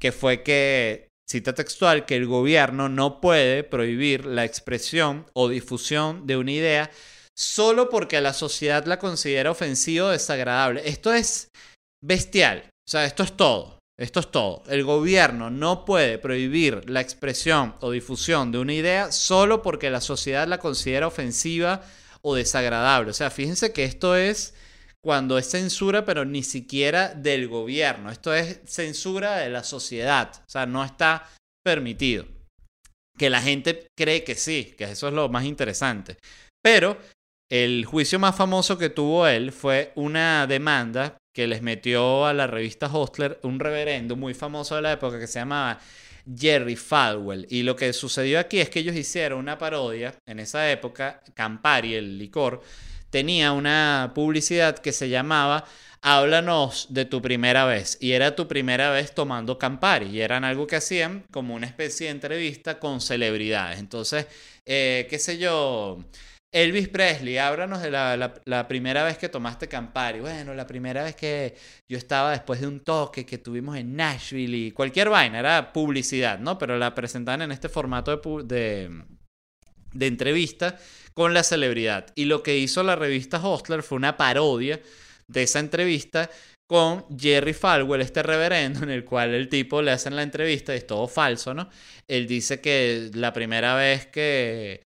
que 0.00 0.10
fue 0.10 0.42
que 0.42 1.06
cita 1.24 1.54
textual, 1.54 2.06
que 2.06 2.16
el 2.16 2.26
gobierno 2.26 2.88
no 2.88 3.20
puede 3.20 3.62
prohibir 3.62 4.26
la 4.26 4.44
expresión 4.44 5.26
o 5.32 5.48
difusión 5.48 6.26
de 6.26 6.38
una 6.38 6.50
idea 6.50 6.90
solo 7.38 7.88
porque 7.88 8.20
la 8.20 8.32
sociedad 8.32 8.84
la 8.86 8.98
considera 8.98 9.52
ofensiva 9.52 10.06
o 10.06 10.10
desagradable. 10.10 10.88
Esto 10.88 11.14
es 11.14 11.52
bestial. 12.02 12.64
O 12.84 12.90
sea, 12.90 13.04
esto 13.04 13.22
es 13.22 13.36
todo. 13.36 13.75
Esto 13.98 14.20
es 14.20 14.30
todo. 14.30 14.62
El 14.68 14.84
gobierno 14.84 15.48
no 15.50 15.86
puede 15.86 16.18
prohibir 16.18 16.88
la 16.88 17.00
expresión 17.00 17.76
o 17.80 17.90
difusión 17.90 18.52
de 18.52 18.58
una 18.58 18.74
idea 18.74 19.10
solo 19.10 19.62
porque 19.62 19.90
la 19.90 20.02
sociedad 20.02 20.46
la 20.46 20.58
considera 20.58 21.06
ofensiva 21.06 21.82
o 22.20 22.34
desagradable. 22.34 23.10
O 23.10 23.14
sea, 23.14 23.30
fíjense 23.30 23.72
que 23.72 23.84
esto 23.84 24.14
es 24.14 24.54
cuando 25.02 25.38
es 25.38 25.48
censura, 25.48 26.04
pero 26.04 26.24
ni 26.24 26.42
siquiera 26.42 27.14
del 27.14 27.48
gobierno. 27.48 28.10
Esto 28.10 28.34
es 28.34 28.60
censura 28.66 29.36
de 29.36 29.48
la 29.48 29.64
sociedad. 29.64 30.30
O 30.46 30.50
sea, 30.50 30.66
no 30.66 30.84
está 30.84 31.30
permitido. 31.64 32.26
Que 33.16 33.30
la 33.30 33.40
gente 33.40 33.86
cree 33.96 34.24
que 34.24 34.34
sí, 34.34 34.74
que 34.76 34.84
eso 34.84 35.08
es 35.08 35.14
lo 35.14 35.30
más 35.30 35.44
interesante. 35.44 36.18
Pero 36.62 36.98
el 37.50 37.86
juicio 37.86 38.18
más 38.18 38.36
famoso 38.36 38.76
que 38.76 38.90
tuvo 38.90 39.26
él 39.26 39.52
fue 39.52 39.92
una 39.94 40.46
demanda 40.46 41.16
que 41.36 41.46
les 41.46 41.60
metió 41.60 42.24
a 42.24 42.32
la 42.32 42.46
revista 42.46 42.86
Hostler 42.90 43.38
un 43.42 43.60
reverendo 43.60 44.16
muy 44.16 44.32
famoso 44.32 44.74
de 44.74 44.80
la 44.80 44.92
época 44.92 45.20
que 45.20 45.26
se 45.26 45.38
llamaba 45.38 45.78
Jerry 46.34 46.76
Falwell. 46.76 47.46
Y 47.50 47.62
lo 47.62 47.76
que 47.76 47.92
sucedió 47.92 48.40
aquí 48.40 48.58
es 48.58 48.70
que 48.70 48.78
ellos 48.78 48.96
hicieron 48.96 49.40
una 49.40 49.58
parodia 49.58 50.14
en 50.24 50.40
esa 50.40 50.70
época, 50.70 51.20
Campari, 51.34 51.94
el 51.94 52.16
licor, 52.16 52.62
tenía 53.10 53.52
una 53.52 54.12
publicidad 54.14 54.78
que 54.78 54.92
se 54.92 55.10
llamaba 55.10 55.66
Háblanos 56.00 56.86
de 56.88 57.04
tu 57.04 57.20
primera 57.20 57.66
vez. 57.66 57.98
Y 58.00 58.12
era 58.12 58.34
tu 58.34 58.48
primera 58.48 58.90
vez 58.90 59.14
tomando 59.14 59.58
Campari. 59.58 60.06
Y 60.06 60.22
eran 60.22 60.42
algo 60.42 60.66
que 60.66 60.76
hacían 60.76 61.26
como 61.30 61.54
una 61.54 61.66
especie 61.66 62.06
de 62.06 62.12
entrevista 62.12 62.78
con 62.78 63.02
celebridades. 63.02 63.78
Entonces, 63.78 64.26
eh, 64.64 65.06
qué 65.10 65.18
sé 65.18 65.36
yo. 65.36 65.98
Elvis 66.56 66.88
Presley, 66.88 67.36
háblanos 67.36 67.82
de 67.82 67.90
la, 67.90 68.66
primera 68.66 69.04
vez 69.04 69.18
que 69.18 69.28
tomaste 69.28 69.68
Campari. 69.68 70.20
Bueno, 70.20 70.54
la 70.54 70.66
primera 70.66 71.04
vez 71.04 71.14
que 71.14 71.54
yo 71.86 71.98
estaba 71.98 72.30
después 72.30 72.62
de 72.62 72.66
un 72.66 72.80
toque 72.80 73.26
que 73.26 73.36
tuvimos 73.36 73.76
en 73.76 73.94
Nashville 73.94 74.56
y 74.56 74.72
cualquier 74.72 75.10
vaina, 75.10 75.40
era 75.40 75.70
publicidad, 75.74 76.38
¿no? 76.38 76.56
Pero 76.56 76.78
la 76.78 76.94
presentaban 76.94 77.42
en 77.42 77.52
este 77.52 77.68
formato 77.68 78.16
de, 78.42 79.04
de 79.92 80.06
entrevista 80.06 80.78
con 81.12 81.34
la 81.34 81.42
celebridad. 81.42 82.06
Y 82.14 82.24
lo 82.24 82.42
que 82.42 82.56
hizo 82.56 82.82
la 82.82 82.96
revista 82.96 83.46
Hostler 83.46 83.82
fue 83.82 83.96
una 83.96 84.16
parodia 84.16 84.80
de 85.28 85.42
esa 85.42 85.58
entrevista 85.58 86.30
con 86.66 87.04
Jerry 87.18 87.52
Falwell, 87.52 88.00
este 88.00 88.22
reverendo, 88.22 88.82
en 88.82 88.88
el 88.88 89.04
cual 89.04 89.34
el 89.34 89.50
tipo 89.50 89.82
le 89.82 89.90
hacen 89.90 90.16
la 90.16 90.22
entrevista 90.22 90.72
y 90.72 90.78
es 90.78 90.86
todo 90.86 91.06
falso, 91.06 91.52
¿no? 91.52 91.68
Él 92.08 92.26
dice 92.26 92.62
que 92.62 93.10
la 93.12 93.34
primera 93.34 93.74
vez 93.74 94.06
que, 94.06 94.85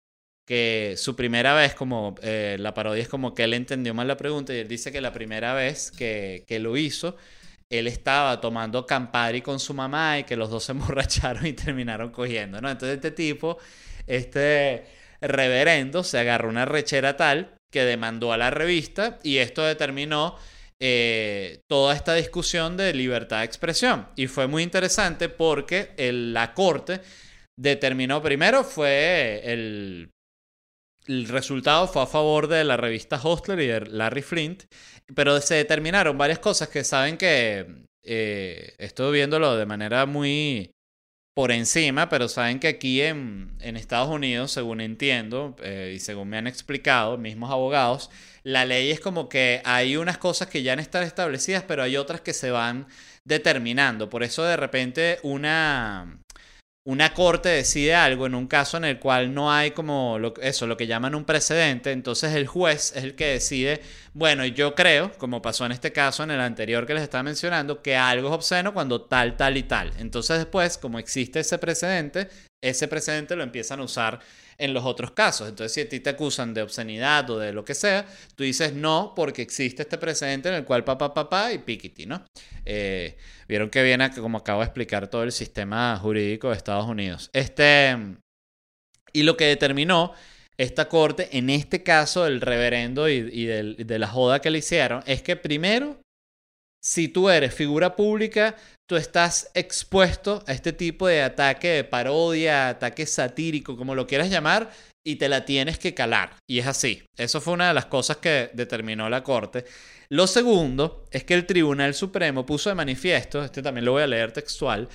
que 0.47 0.95
su 0.97 1.15
primera 1.17 1.53
vez, 1.53 1.75
como 1.75 2.15
eh, 2.23 2.55
la 2.57 2.73
parodia 2.73 3.03
es 3.03 3.09
como 3.09 3.35
que 3.35 3.43
él 3.43 3.53
entendió 3.53 3.93
mal 3.93 4.07
la 4.07 4.15
pregunta 4.15 4.53
y 4.53 4.59
él 4.59 4.69
dice 4.69 4.93
que 4.93 5.01
la 5.01 5.11
primera 5.11 5.53
vez 5.53 5.91
que, 5.91 6.45
que 6.47 6.59
lo 6.59 6.77
hizo, 6.77 7.17
él 7.69 7.85
estaba 7.87 8.39
tomando 8.39 8.85
Campari 8.85 9.41
con 9.41 9.59
su 9.59 9.73
mamá 9.73 10.19
y 10.19 10.23
que 10.23 10.37
los 10.37 10.49
dos 10.49 10.63
se 10.63 10.71
emborracharon 10.73 11.45
y 11.45 11.51
terminaron 11.51 12.11
cogiendo, 12.11 12.61
¿no? 12.61 12.71
Entonces 12.71 12.95
este 12.95 13.11
tipo, 13.11 13.57
este 14.07 14.85
reverendo 15.19 16.03
se 16.03 16.17
agarró 16.19 16.47
una 16.47 16.63
rechera 16.63 17.17
tal 17.17 17.57
que 17.69 17.83
demandó 17.83 18.31
a 18.31 18.37
la 18.37 18.49
revista 18.49 19.19
y 19.23 19.39
esto 19.39 19.63
determinó 19.63 20.37
eh, 20.79 21.59
toda 21.67 21.93
esta 21.93 22.13
discusión 22.13 22.77
de 22.77 22.93
libertad 22.93 23.39
de 23.39 23.45
expresión. 23.45 24.07
Y 24.15 24.27
fue 24.27 24.47
muy 24.47 24.63
interesante 24.63 25.27
porque 25.27 25.93
la 25.97 26.53
corte 26.53 27.01
determinó 27.57 28.21
primero 28.21 28.63
fue 28.63 29.41
el, 29.43 30.11
el 31.07 31.27
resultado 31.27 31.87
fue 31.87 32.03
a 32.03 32.07
favor 32.07 32.47
de 32.47 32.63
la 32.63 32.77
revista 32.77 33.19
Hostler 33.21 33.59
y 33.59 33.67
de 33.67 33.81
Larry 33.81 34.21
Flint, 34.21 34.63
pero 35.15 35.39
se 35.41 35.55
determinaron 35.55 36.17
varias 36.17 36.39
cosas 36.39 36.69
que 36.69 36.83
saben 36.83 37.17
que 37.17 37.85
eh, 38.03 38.73
estoy 38.77 39.13
viéndolo 39.13 39.55
de 39.55 39.65
manera 39.65 40.05
muy 40.05 40.71
por 41.37 41.51
encima, 41.51 42.09
pero 42.09 42.27
saben 42.29 42.59
que 42.59 42.67
aquí 42.67 43.01
en, 43.01 43.55
Estados 43.61 44.09
Unidos, 44.09 44.51
según 44.51 44.81
entiendo 44.81 45.55
eh, 45.61 45.93
y 45.95 45.99
según 45.99 46.29
me 46.29 46.37
han 46.37 46.47
explicado 46.47 47.17
mismos 47.17 47.51
abogados, 47.51 48.09
la 48.43 48.65
ley 48.65 48.89
es 48.89 48.99
como 48.99 49.29
que 49.29 49.61
hay 49.63 49.97
unas 49.97 50.17
cosas 50.17 50.47
que 50.47 50.63
ya 50.63 50.73
han 50.73 50.79
estado 50.79 51.03
establecidas, 51.05 51.63
pero 51.67 51.83
hay 51.83 51.95
otras 51.95 52.21
que 52.21 52.33
se 52.33 52.49
van 52.49 52.87
determinando. 53.23 54.09
Por 54.09 54.23
eso 54.23 54.43
de 54.45 54.57
repente 54.57 55.19
una, 55.21 56.17
una 56.87 57.13
corte 57.13 57.49
decide 57.49 57.95
algo 57.95 58.27
en 58.27 58.33
un 58.33 58.47
caso 58.47 58.77
en 58.77 58.85
el 58.85 58.97
cual 58.97 59.33
no 59.33 59.51
hay 59.51 59.71
como 59.71 60.17
eso, 60.41 60.67
lo 60.67 60.77
que 60.77 60.87
llaman 60.87 61.15
un 61.15 61.25
precedente, 61.25 61.91
entonces 61.91 62.33
el 62.33 62.47
juez 62.47 62.93
es 62.95 63.03
el 63.03 63.13
que 63.15 63.25
decide, 63.27 63.81
bueno, 64.13 64.45
yo 64.45 64.73
creo, 64.73 65.11
como 65.17 65.41
pasó 65.41 65.65
en 65.65 65.73
este 65.73 65.91
caso, 65.91 66.23
en 66.23 66.31
el 66.31 66.39
anterior 66.39 66.85
que 66.85 66.93
les 66.93 67.03
estaba 67.03 67.23
mencionando, 67.23 67.81
que 67.81 67.97
algo 67.97 68.29
es 68.29 68.35
obsceno 68.35 68.73
cuando 68.73 69.01
tal, 69.01 69.35
tal 69.35 69.57
y 69.57 69.63
tal. 69.63 69.91
Entonces 69.97 70.37
después, 70.37 70.77
como 70.77 70.97
existe 70.97 71.41
ese 71.41 71.57
precedente, 71.57 72.29
ese 72.61 72.87
precedente 72.87 73.35
lo 73.35 73.43
empiezan 73.43 73.81
a 73.81 73.83
usar 73.83 74.21
en 74.57 74.73
los 74.73 74.85
otros 74.85 75.11
casos. 75.11 75.49
Entonces, 75.49 75.73
si 75.73 75.81
a 75.81 75.89
ti 75.89 75.99
te 75.99 76.09
acusan 76.09 76.53
de 76.53 76.61
obscenidad 76.61 77.29
o 77.29 77.39
de 77.39 77.53
lo 77.53 77.63
que 77.63 77.75
sea, 77.75 78.05
tú 78.35 78.43
dices 78.43 78.73
no 78.73 79.13
porque 79.15 79.41
existe 79.41 79.83
este 79.83 79.97
precedente 79.97 80.49
en 80.49 80.55
el 80.55 80.65
cual 80.65 80.83
papá, 80.83 81.13
papá 81.13 81.53
y 81.53 81.59
piquiti, 81.59 82.05
¿no? 82.05 82.23
Eh, 82.65 83.17
vieron 83.47 83.69
que 83.69 83.83
viene, 83.83 84.11
como 84.11 84.39
acabo 84.39 84.61
de 84.61 84.65
explicar, 84.65 85.07
todo 85.07 85.23
el 85.23 85.31
sistema 85.31 85.97
jurídico 85.97 86.49
de 86.49 86.55
Estados 86.55 86.87
Unidos. 86.87 87.29
Este, 87.33 87.95
y 89.13 89.23
lo 89.23 89.37
que 89.37 89.45
determinó 89.45 90.13
esta 90.57 90.89
corte, 90.89 91.37
en 91.37 91.51
este 91.51 91.83
caso 91.83 92.25
el 92.25 92.41
reverendo 92.41 93.07
y 93.09 93.45
de 93.45 93.99
la 93.99 94.07
joda 94.07 94.41
que 94.41 94.49
le 94.49 94.57
hicieron, 94.57 95.03
es 95.05 95.21
que 95.21 95.35
primero, 95.35 96.01
si 96.83 97.07
tú 97.07 97.29
eres 97.29 97.53
figura 97.53 97.95
pública, 97.95 98.55
tú 98.87 98.95
estás 98.95 99.51
expuesto 99.53 100.43
a 100.47 100.53
este 100.53 100.73
tipo 100.73 101.07
de 101.07 101.21
ataque 101.21 101.67
de 101.69 101.83
parodia, 101.83 102.69
ataque 102.69 103.05
satírico, 103.05 103.75
como 103.75 103.95
lo 103.95 104.07
quieras 104.07 104.29
llamar, 104.29 104.71
y 105.05 105.15
te 105.15 105.29
la 105.29 105.45
tienes 105.45 105.79
que 105.79 105.93
calar. 105.93 106.35
Y 106.49 106.59
es 106.59 106.67
así. 106.67 107.03
Eso 107.17 107.41
fue 107.41 107.53
una 107.53 107.69
de 107.69 107.73
las 107.73 107.85
cosas 107.85 108.17
que 108.17 108.51
determinó 108.53 109.09
la 109.09 109.23
Corte. 109.23 109.65
Lo 110.09 110.27
segundo 110.27 111.05
es 111.11 111.23
que 111.23 111.33
el 111.33 111.45
Tribunal 111.45 111.93
Supremo 111.93 112.45
puso 112.45 112.69
de 112.69 112.75
manifiesto, 112.75 113.43
este 113.43 113.61
también 113.61 113.85
lo 113.85 113.93
voy 113.93 114.03
a 114.03 114.07
leer 114.07 114.31
textual, 114.31 114.87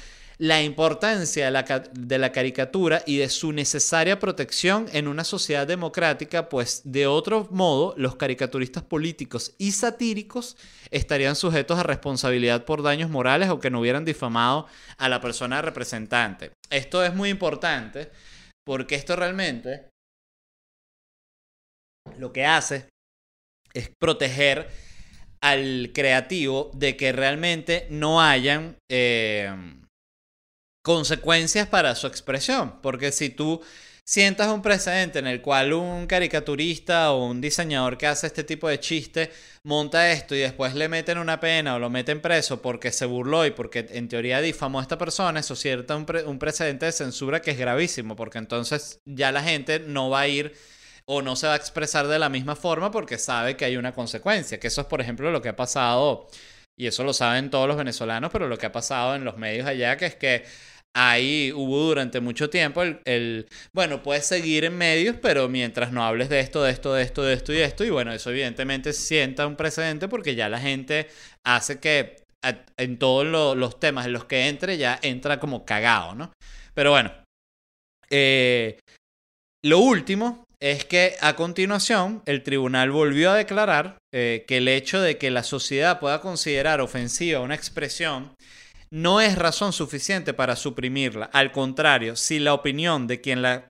la 0.42 0.60
importancia 0.60 1.52
de 1.92 2.18
la, 2.18 2.32
caricatura 2.32 3.04
y 3.06 3.18
de 3.18 3.28
su 3.28 3.52
necesaria 3.52 4.18
protección 4.18 4.88
en 4.92 5.06
una 5.06 5.22
sociedad 5.22 5.68
democrática, 5.68 6.48
pues 6.48 6.82
de 6.84 7.06
otro 7.06 7.46
modo 7.52 7.94
los 7.96 8.16
caricaturistas 8.16 8.82
políticos 8.82 9.54
y 9.58 9.70
satíricos 9.70 10.56
estarían 10.90 11.36
sujetos 11.36 11.78
a 11.78 11.84
responsabilidad 11.84 12.64
por 12.64 12.82
daños 12.82 13.08
morales 13.08 13.50
o 13.50 13.60
que 13.60 13.70
no 13.70 13.78
hubieran 13.78 14.04
difamado 14.04 14.66
a 14.98 15.08
la 15.08 15.20
persona 15.20 15.62
representante. 15.62 16.50
Esto 16.70 17.04
es 17.04 17.14
muy 17.14 17.28
importante 17.28 18.10
porque 18.66 18.96
esto 18.96 19.14
realmente 19.14 19.90
lo 22.18 22.32
que 22.32 22.46
hace 22.46 22.88
es 23.74 23.92
proteger 23.96 24.68
al 25.40 25.92
creativo 25.94 26.72
de 26.74 26.96
que 26.96 27.12
realmente 27.12 27.86
no 27.90 28.20
hayan... 28.20 28.74
Eh, 28.90 29.78
consecuencias 30.82 31.68
para 31.68 31.94
su 31.94 32.06
expresión. 32.06 32.80
Porque 32.82 33.12
si 33.12 33.30
tú 33.30 33.62
sientas 34.04 34.48
un 34.48 34.62
precedente 34.62 35.20
en 35.20 35.26
el 35.26 35.40
cual 35.40 35.72
un 35.72 36.06
caricaturista 36.06 37.12
o 37.12 37.26
un 37.26 37.40
diseñador 37.40 37.96
que 37.96 38.08
hace 38.08 38.26
este 38.26 38.42
tipo 38.44 38.68
de 38.68 38.80
chiste 38.80 39.30
monta 39.62 40.10
esto 40.10 40.34
y 40.34 40.40
después 40.40 40.74
le 40.74 40.88
meten 40.88 41.18
una 41.18 41.38
pena 41.38 41.76
o 41.76 41.78
lo 41.78 41.88
meten 41.88 42.20
preso 42.20 42.60
porque 42.60 42.90
se 42.90 43.06
burló 43.06 43.46
y 43.46 43.52
porque 43.52 43.86
en 43.90 44.08
teoría 44.08 44.40
difamó 44.40 44.80
a 44.80 44.82
esta 44.82 44.98
persona, 44.98 45.40
eso 45.40 45.54
cierta 45.54 45.94
un, 45.96 46.06
un 46.26 46.38
precedente 46.38 46.86
de 46.86 46.92
censura 46.92 47.40
que 47.40 47.52
es 47.52 47.58
gravísimo, 47.58 48.16
porque 48.16 48.38
entonces 48.38 49.00
ya 49.04 49.30
la 49.30 49.42
gente 49.42 49.78
no 49.78 50.10
va 50.10 50.20
a 50.20 50.28
ir 50.28 50.52
o 51.04 51.22
no 51.22 51.36
se 51.36 51.46
va 51.46 51.54
a 51.54 51.56
expresar 51.56 52.08
de 52.08 52.18
la 52.18 52.28
misma 52.28 52.56
forma 52.56 52.90
porque 52.90 53.18
sabe 53.18 53.56
que 53.56 53.64
hay 53.64 53.76
una 53.76 53.92
consecuencia, 53.92 54.58
que 54.58 54.66
eso 54.66 54.80
es 54.80 54.86
por 54.88 55.00
ejemplo 55.00 55.30
lo 55.30 55.42
que 55.42 55.48
ha 55.48 55.56
pasado, 55.56 56.28
y 56.76 56.86
eso 56.86 57.04
lo 57.04 57.12
saben 57.12 57.50
todos 57.50 57.68
los 57.68 57.76
venezolanos, 57.76 58.30
pero 58.32 58.48
lo 58.48 58.58
que 58.58 58.66
ha 58.66 58.72
pasado 58.72 59.14
en 59.14 59.24
los 59.24 59.36
medios 59.36 59.66
allá, 59.66 59.96
que 59.96 60.06
es 60.06 60.14
que 60.16 60.44
ahí 60.94 61.52
hubo 61.54 61.78
durante 61.78 62.20
mucho 62.20 62.50
tiempo 62.50 62.82
el, 62.82 63.48
bueno, 63.72 64.02
puedes 64.02 64.26
seguir 64.26 64.64
en 64.64 64.76
medios, 64.76 65.16
pero 65.20 65.48
mientras 65.48 65.92
no 65.92 66.04
hables 66.04 66.28
de 66.28 66.40
esto, 66.40 66.62
de 66.62 66.72
esto, 66.72 66.92
de 66.92 67.02
esto, 67.02 67.22
de 67.22 67.34
esto 67.34 67.52
y 67.52 67.58
esto, 67.58 67.84
y 67.84 67.90
bueno, 67.90 68.12
eso 68.12 68.30
evidentemente 68.30 68.92
sienta 68.92 69.46
un 69.46 69.56
precedente 69.56 70.08
porque 70.08 70.34
ya 70.34 70.48
la 70.48 70.60
gente 70.60 71.08
hace 71.44 71.80
que 71.80 72.22
en 72.76 72.98
todos 72.98 73.56
los 73.56 73.80
temas 73.80 74.06
en 74.06 74.12
los 74.12 74.24
que 74.24 74.48
entre 74.48 74.76
ya 74.76 74.98
entra 75.02 75.38
como 75.38 75.64
cagado, 75.64 76.14
¿no? 76.14 76.32
Pero 76.74 76.90
bueno, 76.90 77.12
eh, 78.10 78.80
lo 79.64 79.78
último 79.78 80.44
es 80.60 80.84
que 80.84 81.16
a 81.20 81.34
continuación 81.34 82.22
el 82.26 82.42
tribunal 82.42 82.90
volvió 82.90 83.30
a 83.30 83.36
declarar 83.36 83.98
eh, 84.12 84.44
que 84.46 84.58
el 84.58 84.68
hecho 84.68 85.00
de 85.00 85.18
que 85.18 85.30
la 85.30 85.42
sociedad 85.42 85.98
pueda 85.98 86.20
considerar 86.20 86.80
ofensiva 86.80 87.40
una 87.40 87.54
expresión 87.54 88.34
no 88.92 89.22
es 89.22 89.36
razón 89.36 89.72
suficiente 89.72 90.34
para 90.34 90.54
suprimirla. 90.54 91.24
Al 91.32 91.50
contrario, 91.50 92.14
si 92.14 92.38
la 92.38 92.52
opinión 92.52 93.06
de 93.06 93.22
quien 93.22 93.40
la, 93.40 93.68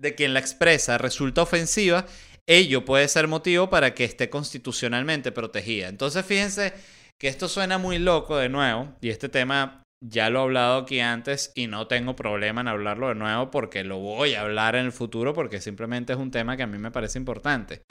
de 0.00 0.14
quien 0.14 0.32
la 0.32 0.40
expresa 0.40 0.96
resulta 0.96 1.42
ofensiva, 1.42 2.06
ello 2.48 2.86
puede 2.86 3.06
ser 3.08 3.28
motivo 3.28 3.68
para 3.68 3.94
que 3.94 4.04
esté 4.04 4.30
constitucionalmente 4.30 5.30
protegida. 5.30 5.88
Entonces 5.88 6.24
fíjense 6.24 6.72
que 7.20 7.28
esto 7.28 7.48
suena 7.48 7.76
muy 7.76 7.98
loco 7.98 8.38
de 8.38 8.48
nuevo, 8.48 8.96
y 9.02 9.10
este 9.10 9.28
tema 9.28 9.82
ya 10.02 10.30
lo 10.30 10.38
he 10.38 10.42
hablado 10.44 10.78
aquí 10.78 11.00
antes 11.00 11.52
y 11.54 11.66
no 11.66 11.86
tengo 11.86 12.16
problema 12.16 12.62
en 12.62 12.68
hablarlo 12.68 13.08
de 13.08 13.16
nuevo 13.16 13.50
porque 13.50 13.84
lo 13.84 13.98
voy 13.98 14.34
a 14.34 14.40
hablar 14.40 14.74
en 14.74 14.86
el 14.86 14.92
futuro 14.92 15.34
porque 15.34 15.60
simplemente 15.60 16.14
es 16.14 16.18
un 16.18 16.30
tema 16.30 16.56
que 16.56 16.62
a 16.62 16.66
mí 16.66 16.78
me 16.78 16.90
parece 16.90 17.18
importante, 17.18 17.82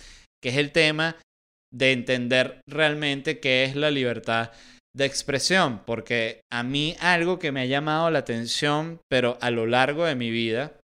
que 0.41 0.49
es 0.49 0.57
el 0.57 0.71
tema 0.71 1.15
de 1.71 1.91
entender 1.91 2.61
realmente 2.67 3.39
qué 3.39 3.65
es 3.65 3.75
la 3.75 3.91
libertad 3.91 4.49
de 4.99 5.05
expresión, 5.05 5.81
porque 5.85 6.41
a 6.51 6.61
mí 6.61 6.95
algo 6.99 7.39
que 7.39 7.51
me 7.51 7.61
ha 7.61 7.65
llamado 7.65 8.11
la 8.11 8.19
atención, 8.19 8.99
pero 9.09 9.37
a 9.41 9.49
lo 9.49 9.65
largo 9.65 10.05
de 10.05 10.15
mi 10.15 10.29
vida, 10.29 10.79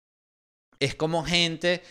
es 0.81 0.95
como 0.95 1.25
gente 1.25 1.83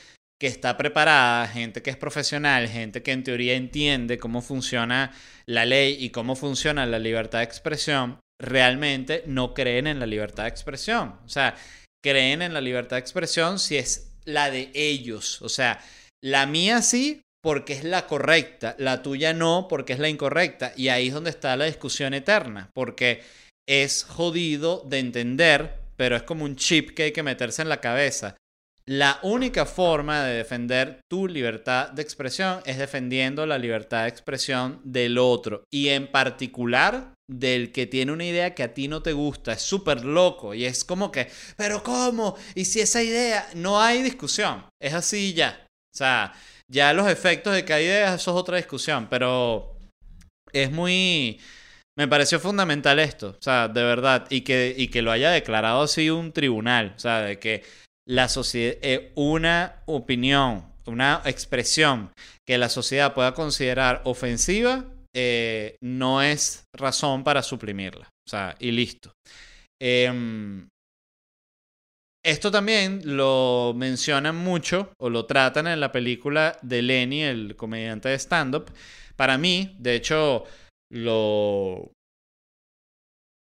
que 0.42 0.48
está 0.48 0.78
preparada, 0.78 1.48
gente 1.48 1.82
que 1.82 1.90
es 1.90 1.98
profesional, 1.98 2.68
gente 2.68 3.04
que 3.04 3.12
en 3.12 3.24
teoría 3.24 3.54
entiende 3.56 4.18
cómo 4.18 4.42
funciona 4.42 5.14
la 5.46 5.66
ley 5.66 5.98
y 6.00 6.10
cómo 6.10 6.36
funciona 6.36 6.86
la 6.86 7.00
libertad 7.00 7.40
de 7.40 7.46
expresión, 7.46 8.20
realmente 8.42 9.24
no 9.28 9.54
creen 9.54 9.88
en 9.88 10.00
la 10.00 10.06
libertad 10.06 10.44
de 10.44 10.50
expresión. 10.50 11.20
O 11.26 11.30
sea, 11.30 11.56
creen 12.04 12.42
en 12.42 12.54
la 12.54 12.62
libertad 12.62 12.96
de 12.96 13.02
expresión 13.02 13.60
si 13.60 13.78
es 13.78 14.14
la 14.26 14.50
de 14.50 14.72
ellos. 14.74 15.42
O 15.42 15.50
sea, 15.50 15.80
la 16.22 16.46
mía 16.46 16.82
sí 16.82 17.22
porque 17.44 17.74
es 17.74 17.84
la 17.84 18.08
correcta, 18.08 18.76
la 18.80 19.04
tuya 19.04 19.34
no 19.34 19.68
porque 19.70 19.94
es 19.94 20.00
la 20.00 20.08
incorrecta. 20.08 20.74
Y 20.78 20.88
ahí 20.88 21.10
es 21.10 21.14
donde 21.14 21.30
está 21.30 21.56
la 21.58 21.66
discusión 21.66 22.14
eterna, 22.14 22.70
porque 22.74 23.22
es 23.68 24.06
jodido 24.06 24.82
de 24.88 25.00
entender, 25.00 25.80
pero 25.98 26.16
es 26.16 26.24
como 26.24 26.46
un 26.46 26.56
chip 26.56 26.92
que 26.92 27.04
hay 27.04 27.12
que 27.12 27.22
meterse 27.22 27.62
en 27.62 27.70
la 27.70 27.82
cabeza. 27.82 28.38
La 28.86 29.20
única 29.24 29.66
forma 29.66 30.24
de 30.24 30.36
defender 30.36 31.00
tu 31.10 31.28
libertad 31.28 31.90
de 31.92 32.02
expresión 32.02 32.62
es 32.66 32.78
defendiendo 32.78 33.46
la 33.46 33.58
libertad 33.58 34.04
de 34.04 34.10
expresión 34.10 34.82
del 34.84 35.18
otro 35.18 35.64
y 35.72 35.90
en 35.90 36.12
particular 36.12 37.14
del 37.30 37.72
que 37.72 37.88
tiene 37.88 38.12
una 38.12 38.26
idea 38.26 38.54
que 38.54 38.64
a 38.64 38.74
ti 38.74 38.90
no 38.90 39.02
te 39.02 39.14
gusta. 39.14 39.54
Es 39.54 39.62
súper 39.62 40.04
loco 40.04 40.54
y 40.54 40.66
es 40.66 40.84
como 40.84 41.12
que, 41.12 41.30
pero 41.56 41.82
¿cómo? 41.82 42.36
Y 42.56 42.66
si 42.66 42.82
esa 42.82 43.02
idea, 43.02 43.50
no 43.56 43.82
hay 43.82 44.02
discusión, 44.02 44.66
es 44.82 44.94
así 44.94 45.34
ya. 45.34 45.66
O 45.94 45.98
sea, 45.98 46.34
ya 46.74 46.92
los 46.94 47.08
efectos 47.08 47.54
de 47.54 47.64
cada 47.64 47.82
idea, 47.82 48.16
eso 48.16 48.32
es 48.32 48.38
otra 48.38 48.58
discusión, 48.58 49.08
pero 49.10 49.78
es 50.52 50.72
muy... 50.72 51.40
Me 51.96 52.08
pareció 52.08 52.40
fundamental 52.40 52.98
esto, 52.98 53.36
o 53.38 53.42
sea, 53.42 53.68
de 53.68 53.84
verdad, 53.84 54.26
y 54.32 54.42
que, 54.42 54.74
y 54.76 54.88
que 54.88 55.04
lo 55.04 55.12
haya 55.12 55.30
declarado 55.30 55.84
así 55.84 56.10
un 56.10 56.32
tribunal, 56.32 56.94
o 56.96 57.00
sea, 57.00 57.22
de 57.22 57.38
que 57.38 57.64
la 58.08 58.28
sociedad, 58.28 58.76
eh, 58.82 59.12
una 59.14 59.84
opinión, 59.86 60.66
una 60.88 61.22
expresión 61.26 62.12
que 62.48 62.58
la 62.58 62.70
sociedad 62.70 63.14
pueda 63.14 63.36
considerar 63.36 64.02
ofensiva, 64.06 64.86
eh, 65.16 65.76
no 65.84 66.24
es 66.24 66.64
razón 66.76 67.24
para 67.24 67.44
suprimirla. 67.44 68.10
O 68.28 68.30
sea, 68.30 68.56
y 68.60 68.72
listo. 68.72 69.14
Em, 69.80 70.68
esto 72.24 72.52
también 72.52 73.02
lo 73.04 73.74
mencionan 73.76 74.36
mucho 74.36 74.92
o 74.98 75.10
lo 75.10 75.26
tratan 75.26 75.68
en 75.68 75.80
la 75.80 75.92
película 75.92 76.58
de 76.62 76.82
Lenny, 76.82 77.22
el 77.22 77.56
comediante 77.56 78.10
de 78.10 78.16
stand-up. 78.16 78.72
Para 79.16 79.38
mí, 79.38 79.76
de 79.80 79.96
hecho, 79.96 80.46
lo, 80.90 81.92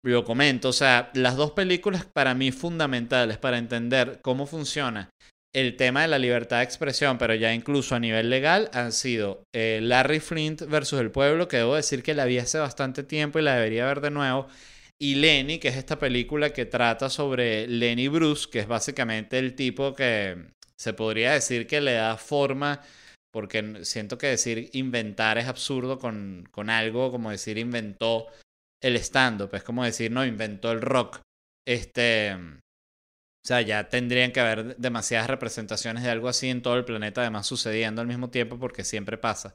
lo 0.05 0.25
comento, 0.25 0.69
o 0.69 0.73
sea, 0.73 1.11
las 1.15 1.37
dos 1.37 1.51
películas 1.53 2.07
para 2.07 2.35
mí 2.35 2.53
fundamentales 2.53 3.39
para 3.39 3.59
entender 3.59 4.21
cómo 4.23 4.47
funciona 4.47 5.11
el 5.55 5.77
tema 5.77 6.03
de 6.03 6.09
la 6.09 6.19
libertad 6.19 6.59
de 6.59 6.65
expresión, 6.65 7.19
pero 7.19 7.35
ya 7.35 7.55
incluso 7.55 7.95
a 7.95 8.01
nivel 8.01 8.31
legal, 8.31 8.71
han 8.75 8.93
sido 8.93 9.43
eh, 9.55 9.81
Larry 9.83 10.21
Flint 10.21 10.63
versus 10.63 11.01
El 11.01 11.11
Pueblo, 11.11 11.49
que 11.49 11.57
debo 11.57 11.75
decir 11.75 12.03
que 12.03 12.15
la 12.15 12.27
vi 12.27 12.39
hace 12.39 12.59
bastante 12.59 13.03
tiempo 13.03 13.39
y 13.39 13.43
la 13.43 13.57
debería 13.57 13.87
ver 13.87 14.01
de 14.01 14.11
nuevo, 14.11 14.47
y 15.01 15.15
Lenny, 15.17 15.59
que 15.59 15.69
es 15.69 15.77
esta 15.77 15.99
película 15.99 16.53
que 16.53 16.67
trata 16.67 17.09
sobre 17.09 17.67
Lenny 17.69 18.09
Bruce, 18.09 18.49
que 18.51 18.61
es 18.61 18.67
básicamente 18.67 19.39
el 19.39 19.55
tipo 19.55 19.95
que 19.95 20.53
se 20.77 20.93
podría 20.93 21.33
decir 21.33 21.67
que 21.67 21.81
le 21.81 21.93
da 21.93 22.17
forma, 22.17 22.81
porque 23.33 23.85
siento 23.85 24.19
que 24.19 24.29
decir 24.29 24.71
inventar 24.73 25.39
es 25.39 25.47
absurdo 25.47 25.99
con, 25.99 26.49
con 26.51 26.71
algo 26.71 27.11
como 27.11 27.31
decir 27.31 27.59
inventó 27.59 28.27
el 28.83 28.97
stand-up, 28.97 29.55
es 29.55 29.63
como 29.63 29.85
decir, 29.85 30.11
no, 30.11 30.25
inventó 30.25 30.73
el 30.73 30.81
rock. 30.81 31.21
Este, 31.67 32.35
o 32.35 33.47
sea, 33.47 33.61
ya 33.61 33.89
tendrían 33.89 34.33
que 34.33 34.41
haber 34.41 34.77
demasiadas 34.77 35.29
representaciones 35.29 36.03
de 36.03 36.11
algo 36.11 36.29
así 36.29 36.49
en 36.49 36.63
todo 36.63 36.77
el 36.77 36.85
planeta, 36.85 37.21
además 37.21 37.47
sucediendo 37.47 38.01
al 38.01 38.07
mismo 38.07 38.31
tiempo, 38.31 38.59
porque 38.59 38.85
siempre 38.85 39.19
pasa. 39.19 39.55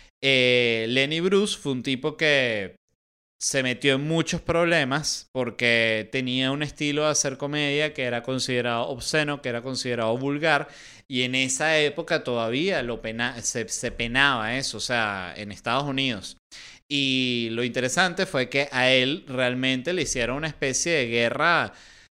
eh, 0.21 0.85
Lenny 0.89 1.19
Bruce 1.19 1.57
fue 1.57 1.71
un 1.71 1.83
tipo 1.83 2.17
que 2.17 2.75
se 3.41 3.63
metió 3.63 3.95
en 3.95 4.07
muchos 4.07 4.39
problemas 4.39 5.27
porque 5.31 6.07
tenía 6.11 6.51
un 6.51 6.61
estilo 6.61 7.05
de 7.05 7.09
hacer 7.09 7.37
comedia 7.37 7.91
que 7.91 8.03
era 8.03 8.21
considerado 8.21 8.87
obsceno, 8.89 9.41
que 9.41 9.49
era 9.49 9.63
considerado 9.63 10.15
vulgar, 10.15 10.67
y 11.07 11.23
en 11.23 11.33
esa 11.33 11.79
época 11.79 12.23
todavía 12.23 12.83
lo 12.83 13.01
se, 13.41 13.67
se, 13.67 13.91
penaba 13.91 14.55
eso, 14.57 14.77
o 14.77 14.79
sea, 14.79 15.33
en 15.35 15.51
Estados 15.51 15.85
Unidos. 15.85 16.37
Y 16.87 17.49
lo 17.51 17.63
interesante 17.63 18.25
fue 18.27 18.47
que 18.47 18.67
a 18.71 18.91
él 18.91 19.25
realmente 19.27 19.93
le 19.93 20.03
hicieron 20.03 20.37
una 20.37 20.47
especie 20.47 20.91
de 20.91 21.07
guerra 21.07 21.73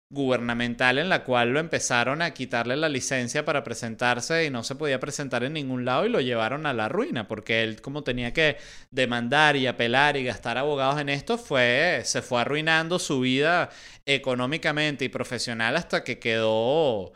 gubernamental 0.09 0.99
en 0.99 1.09
la 1.09 1.25
cual 1.25 1.51
lo 1.51 1.59
empezaron 1.59 2.23
a 2.23 2.33
quitarle 2.33 2.77
la 2.77 2.89
licencia 2.89 3.45
para 3.45 3.65
presentarse 3.65 4.45
y 4.45 4.51
no 4.51 4.63
se 4.63 4.77
podía 4.77 5.01
presentar 5.01 5.43
en 5.43 5.55
ningún 5.55 5.85
lado 5.85 6.07
y 6.07 6.09
lo 6.09 6.21
llevaron 6.21 6.65
a 6.65 6.73
la 6.73 6.89
ruina 6.89 7.27
porque 7.27 7.65
él 7.65 7.81
como 7.81 8.05
tenía 8.05 8.33
que 8.33 8.57
demandar 8.93 9.57
y 9.57 9.67
apelar 9.67 10.17
y 10.17 10.25
gastar 10.25 10.59
abogados 10.59 11.01
en 11.01 11.09
esto 11.09 11.39
fue 11.39 12.03
se 12.05 12.23
fue 12.23 12.41
arruinando 12.41 13.01
su 13.01 13.21
vida 13.21 13.69
económicamente 14.07 15.05
y 15.05 15.09
profesional 15.09 15.77
hasta 15.77 16.05
que 16.05 16.21
quedó 16.21 17.13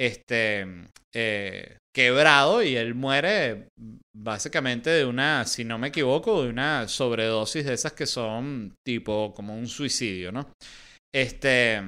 este 0.00 0.66
eh, 1.14 1.76
quebrado 1.94 2.64
y 2.64 2.74
él 2.74 2.96
muere 2.96 3.68
básicamente 4.16 4.90
de 4.90 5.04
una 5.04 5.44
si 5.44 5.62
no 5.62 5.78
me 5.78 5.88
equivoco 5.88 6.42
de 6.42 6.48
una 6.48 6.88
sobredosis 6.88 7.66
de 7.66 7.74
esas 7.74 7.92
que 7.92 8.06
son 8.06 8.74
tipo 8.84 9.32
como 9.32 9.54
un 9.54 9.68
suicidio 9.68 10.32
no 10.32 10.50
este 11.14 11.82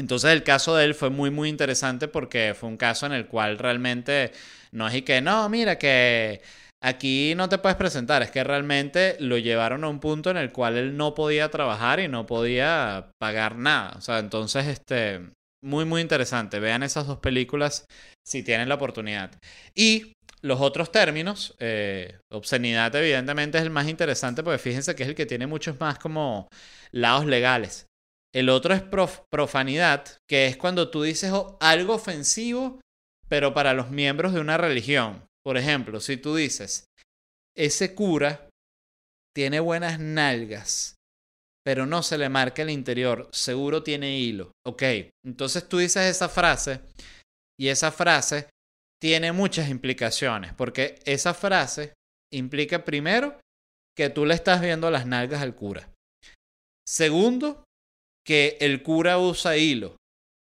entonces 0.00 0.30
el 0.32 0.42
caso 0.42 0.74
de 0.76 0.84
él 0.84 0.94
fue 0.94 1.10
muy 1.10 1.30
muy 1.30 1.48
interesante 1.48 2.08
porque 2.08 2.54
fue 2.58 2.68
un 2.68 2.76
caso 2.76 3.06
en 3.06 3.12
el 3.12 3.26
cual 3.26 3.58
realmente 3.58 4.32
no 4.72 4.88
es 4.88 4.94
y 4.94 5.02
que 5.02 5.20
no, 5.20 5.48
mira 5.48 5.78
que 5.78 6.42
aquí 6.82 7.34
no 7.36 7.48
te 7.48 7.58
puedes 7.58 7.76
presentar, 7.76 8.22
es 8.22 8.30
que 8.30 8.42
realmente 8.42 9.16
lo 9.20 9.38
llevaron 9.38 9.84
a 9.84 9.88
un 9.88 10.00
punto 10.00 10.30
en 10.30 10.36
el 10.36 10.52
cual 10.52 10.76
él 10.78 10.96
no 10.96 11.14
podía 11.14 11.50
trabajar 11.50 12.00
y 12.00 12.08
no 12.08 12.26
podía 12.26 13.10
pagar 13.20 13.56
nada. 13.56 13.94
O 13.96 14.00
sea, 14.00 14.18
entonces 14.18 14.66
este 14.66 15.20
muy 15.62 15.84
muy 15.84 16.00
interesante. 16.00 16.60
Vean 16.60 16.82
esas 16.82 17.06
dos 17.06 17.18
películas 17.18 17.86
si 18.26 18.42
tienen 18.42 18.68
la 18.68 18.76
oportunidad. 18.76 19.32
Y 19.74 20.14
los 20.42 20.60
otros 20.60 20.90
términos, 20.90 21.54
eh, 21.58 22.18
obscenidad 22.32 22.94
evidentemente 22.94 23.58
es 23.58 23.64
el 23.64 23.70
más 23.70 23.88
interesante 23.88 24.42
porque 24.42 24.58
fíjense 24.58 24.94
que 24.94 25.02
es 25.02 25.08
el 25.10 25.14
que 25.14 25.26
tiene 25.26 25.46
muchos 25.46 25.78
más 25.80 25.98
como 25.98 26.48
lados 26.92 27.26
legales. 27.26 27.89
El 28.32 28.48
otro 28.48 28.74
es 28.74 28.82
profanidad, 28.82 30.06
que 30.28 30.46
es 30.46 30.56
cuando 30.56 30.90
tú 30.90 31.02
dices 31.02 31.32
algo 31.60 31.94
ofensivo, 31.94 32.80
pero 33.28 33.54
para 33.54 33.74
los 33.74 33.90
miembros 33.90 34.32
de 34.32 34.40
una 34.40 34.56
religión. 34.56 35.24
Por 35.44 35.56
ejemplo, 35.56 36.00
si 36.00 36.16
tú 36.16 36.36
dices, 36.36 36.84
ese 37.56 37.94
cura 37.94 38.48
tiene 39.34 39.58
buenas 39.60 39.98
nalgas, 39.98 40.94
pero 41.64 41.86
no 41.86 42.02
se 42.02 42.18
le 42.18 42.28
marca 42.28 42.62
el 42.62 42.70
interior, 42.70 43.28
seguro 43.32 43.82
tiene 43.82 44.18
hilo. 44.18 44.52
Ok, 44.66 44.82
entonces 45.24 45.68
tú 45.68 45.78
dices 45.78 46.04
esa 46.04 46.28
frase 46.28 46.80
y 47.58 47.68
esa 47.68 47.90
frase 47.90 48.48
tiene 49.00 49.32
muchas 49.32 49.68
implicaciones, 49.68 50.52
porque 50.54 50.98
esa 51.04 51.34
frase 51.34 51.94
implica 52.32 52.84
primero 52.84 53.38
que 53.96 54.10
tú 54.10 54.24
le 54.24 54.34
estás 54.34 54.60
viendo 54.60 54.90
las 54.90 55.06
nalgas 55.06 55.42
al 55.42 55.54
cura. 55.54 55.90
Segundo, 56.86 57.64
que 58.30 58.58
el 58.60 58.84
cura 58.84 59.18
usa 59.18 59.56
hilo, 59.56 59.96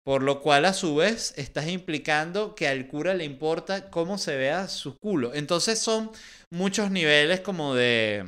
por 0.04 0.24
lo 0.24 0.40
cual 0.40 0.64
a 0.64 0.72
su 0.72 0.96
vez 0.96 1.32
estás 1.36 1.68
implicando 1.68 2.56
que 2.56 2.66
al 2.66 2.88
cura 2.88 3.14
le 3.14 3.22
importa 3.22 3.90
cómo 3.90 4.18
se 4.18 4.34
vea 4.36 4.66
su 4.66 4.96
culo. 4.98 5.34
Entonces 5.34 5.78
son 5.78 6.10
muchos 6.52 6.90
niveles 6.90 7.42
como 7.42 7.76
de, 7.76 8.24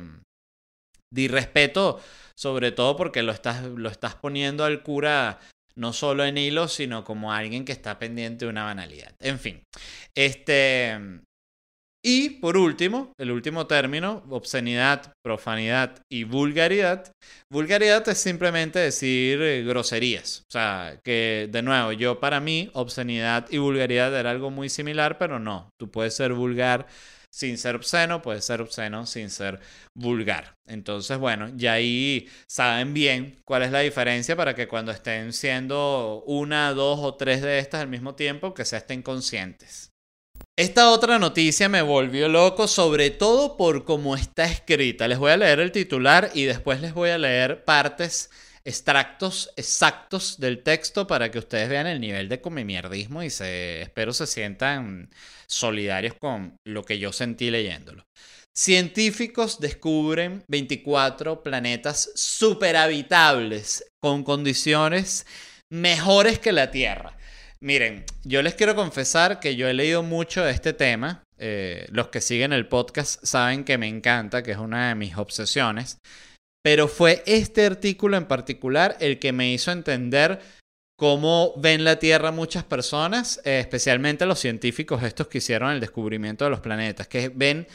de 1.13 1.21
irrespeto, 1.21 1.99
sobre 2.37 2.71
todo 2.71 2.95
porque 2.95 3.21
lo 3.21 3.33
estás, 3.33 3.61
lo 3.65 3.89
estás 3.89 4.15
poniendo 4.15 4.63
al 4.63 4.81
cura 4.81 5.41
no 5.75 5.91
solo 5.91 6.23
en 6.23 6.37
hilo, 6.37 6.69
sino 6.69 7.03
como 7.03 7.33
alguien 7.33 7.65
que 7.65 7.73
está 7.73 7.99
pendiente 7.99 8.45
de 8.45 8.51
una 8.51 8.63
banalidad. 8.63 9.13
En 9.19 9.39
fin, 9.39 9.61
este, 10.15 10.97
y 12.01 12.29
por 12.39 12.55
último, 12.55 13.11
el 13.17 13.31
último 13.31 13.67
término, 13.67 14.23
obscenidad, 14.29 15.11
profanidad 15.21 16.01
y 16.09 16.23
vulgaridad. 16.23 17.11
Vulgaridad 17.51 18.07
es 18.07 18.17
simplemente 18.19 18.79
decir 18.79 19.41
eh, 19.41 19.63
groserías. 19.63 20.43
O 20.47 20.51
sea, 20.51 20.99
que 21.03 21.49
de 21.51 21.61
nuevo, 21.61 21.91
yo 21.91 22.19
para 22.21 22.39
mí, 22.39 22.69
obscenidad 22.73 23.47
y 23.49 23.57
vulgaridad 23.57 24.17
era 24.17 24.31
algo 24.31 24.49
muy 24.49 24.69
similar, 24.69 25.17
pero 25.17 25.39
no. 25.39 25.69
Tú 25.77 25.91
puedes 25.91 26.15
ser 26.15 26.33
vulgar 26.33 26.87
sin 27.31 27.57
ser 27.57 27.75
obsceno, 27.75 28.21
puedes 28.21 28.45
ser 28.45 28.61
obsceno 28.61 29.05
sin 29.05 29.29
ser 29.29 29.59
vulgar. 29.93 30.55
Entonces, 30.67 31.17
bueno, 31.17 31.49
ya 31.55 31.73
ahí 31.73 32.27
saben 32.47 32.93
bien 32.93 33.37
cuál 33.45 33.63
es 33.63 33.71
la 33.71 33.79
diferencia 33.81 34.35
para 34.35 34.55
que 34.55 34.67
cuando 34.67 34.91
estén 34.91 35.33
siendo 35.33 36.23
una, 36.25 36.73
dos 36.73 36.99
o 37.01 37.15
tres 37.15 37.41
de 37.41 37.59
estas 37.59 37.81
al 37.81 37.89
mismo 37.89 38.15
tiempo, 38.15 38.53
que 38.53 38.65
se 38.65 38.77
estén 38.77 39.01
conscientes. 39.01 39.88
Esta 40.57 40.91
otra 40.91 41.19
noticia 41.19 41.69
me 41.69 41.81
volvió 41.81 42.27
loco, 42.27 42.67
sobre 42.67 43.11
todo 43.11 43.55
por 43.55 43.85
cómo 43.85 44.15
está 44.15 44.43
escrita. 44.43 45.07
Les 45.07 45.17
voy 45.17 45.31
a 45.31 45.37
leer 45.37 45.61
el 45.61 45.71
titular 45.71 46.31
y 46.33 46.43
después 46.43 46.81
les 46.81 46.93
voy 46.93 47.11
a 47.11 47.17
leer 47.17 47.63
partes, 47.63 48.29
extractos 48.65 49.51
exactos 49.55 50.37
del 50.37 50.61
texto 50.61 51.07
para 51.07 51.31
que 51.31 51.39
ustedes 51.39 51.69
vean 51.69 51.87
el 51.87 52.01
nivel 52.01 52.27
de 52.27 52.41
comimierdismo 52.41 53.23
y 53.23 53.29
se, 53.29 53.81
espero 53.81 54.11
se 54.11 54.27
sientan 54.27 55.09
solidarios 55.47 56.15
con 56.15 56.57
lo 56.65 56.83
que 56.83 56.99
yo 56.99 57.13
sentí 57.13 57.49
leyéndolo. 57.49 58.05
Científicos 58.53 59.61
descubren 59.61 60.43
24 60.49 61.41
planetas 61.41 62.11
superhabitables 62.15 63.85
con 64.01 64.25
condiciones 64.25 65.25
mejores 65.69 66.39
que 66.39 66.51
la 66.51 66.69
Tierra. 66.71 67.15
Miren, 67.61 68.05
yo 68.23 68.41
les 68.41 68.55
quiero 68.55 68.73
confesar 68.73 69.41
que 69.41 69.57
yo 69.57 69.67
he 69.67 69.73
leído 69.73 70.01
mucho 70.01 70.43
de 70.43 70.51
este 70.51 70.71
tema. 70.71 71.23
Eh, 71.37 71.87
los 71.91 72.07
que 72.07 72.21
siguen 72.21 72.53
el 72.53 72.67
podcast 72.67 73.23
saben 73.25 73.65
que 73.65 73.77
me 73.77 73.87
encanta, 73.87 74.43
que 74.43 74.51
es 74.51 74.57
una 74.57 74.89
de 74.89 74.95
mis 74.95 75.17
obsesiones. 75.17 75.97
Pero 76.63 76.87
fue 76.87 77.21
este 77.25 77.65
artículo 77.65 78.17
en 78.17 78.27
particular 78.27 78.95
el 78.99 79.19
que 79.19 79.33
me 79.33 79.51
hizo 79.51 79.71
entender 79.71 80.39
cómo 80.97 81.53
ven 81.57 81.83
la 81.83 81.99
Tierra 81.99 82.31
muchas 82.31 82.63
personas, 82.63 83.41
eh, 83.43 83.59
especialmente 83.59 84.25
los 84.25 84.39
científicos 84.39 85.03
estos 85.03 85.27
que 85.27 85.39
hicieron 85.39 85.71
el 85.71 85.79
descubrimiento 85.79 86.45
de 86.45 86.51
los 86.51 86.59
planetas, 86.61 87.07
que 87.07 87.29
ven 87.29 87.67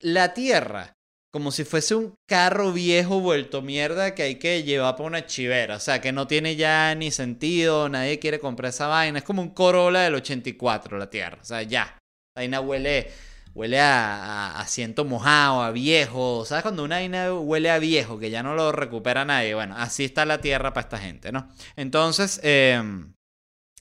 la 0.00 0.32
Tierra 0.34 0.94
como 1.32 1.50
si 1.50 1.64
fuese 1.64 1.94
un 1.94 2.14
carro 2.28 2.72
viejo 2.72 3.20
vuelto 3.20 3.62
mierda 3.62 4.14
que 4.14 4.22
hay 4.22 4.34
que 4.36 4.62
llevar 4.64 4.96
para 4.96 5.06
una 5.06 5.26
chivera. 5.26 5.76
O 5.76 5.80
sea, 5.80 6.00
que 6.00 6.12
no 6.12 6.26
tiene 6.26 6.56
ya 6.56 6.94
ni 6.94 7.10
sentido, 7.10 7.88
nadie 7.88 8.18
quiere 8.18 8.38
comprar 8.38 8.68
esa 8.68 8.86
vaina. 8.86 9.18
Es 9.18 9.24
como 9.24 9.40
un 9.40 9.48
Corolla 9.50 10.00
del 10.00 10.14
84, 10.16 10.98
la 10.98 11.08
Tierra. 11.08 11.38
O 11.40 11.44
sea, 11.44 11.62
ya. 11.62 11.96
La 12.36 12.42
vaina 12.42 12.60
huele, 12.60 13.10
huele 13.54 13.80
a, 13.80 14.60
asiento 14.60 15.06
mojado, 15.06 15.62
a 15.62 15.70
viejo. 15.70 16.44
¿Sabes 16.44 16.62
cuando 16.62 16.84
una 16.84 16.96
vaina 16.96 17.32
huele 17.32 17.70
a 17.70 17.78
viejo, 17.78 18.18
que 18.18 18.30
ya 18.30 18.42
no 18.42 18.54
lo 18.54 18.70
recupera 18.70 19.24
nadie? 19.24 19.54
Bueno, 19.54 19.74
así 19.78 20.04
está 20.04 20.26
la 20.26 20.40
Tierra 20.42 20.74
para 20.74 20.84
esta 20.84 20.98
gente, 20.98 21.32
¿no? 21.32 21.48
Entonces, 21.76 22.40
em, 22.42 23.14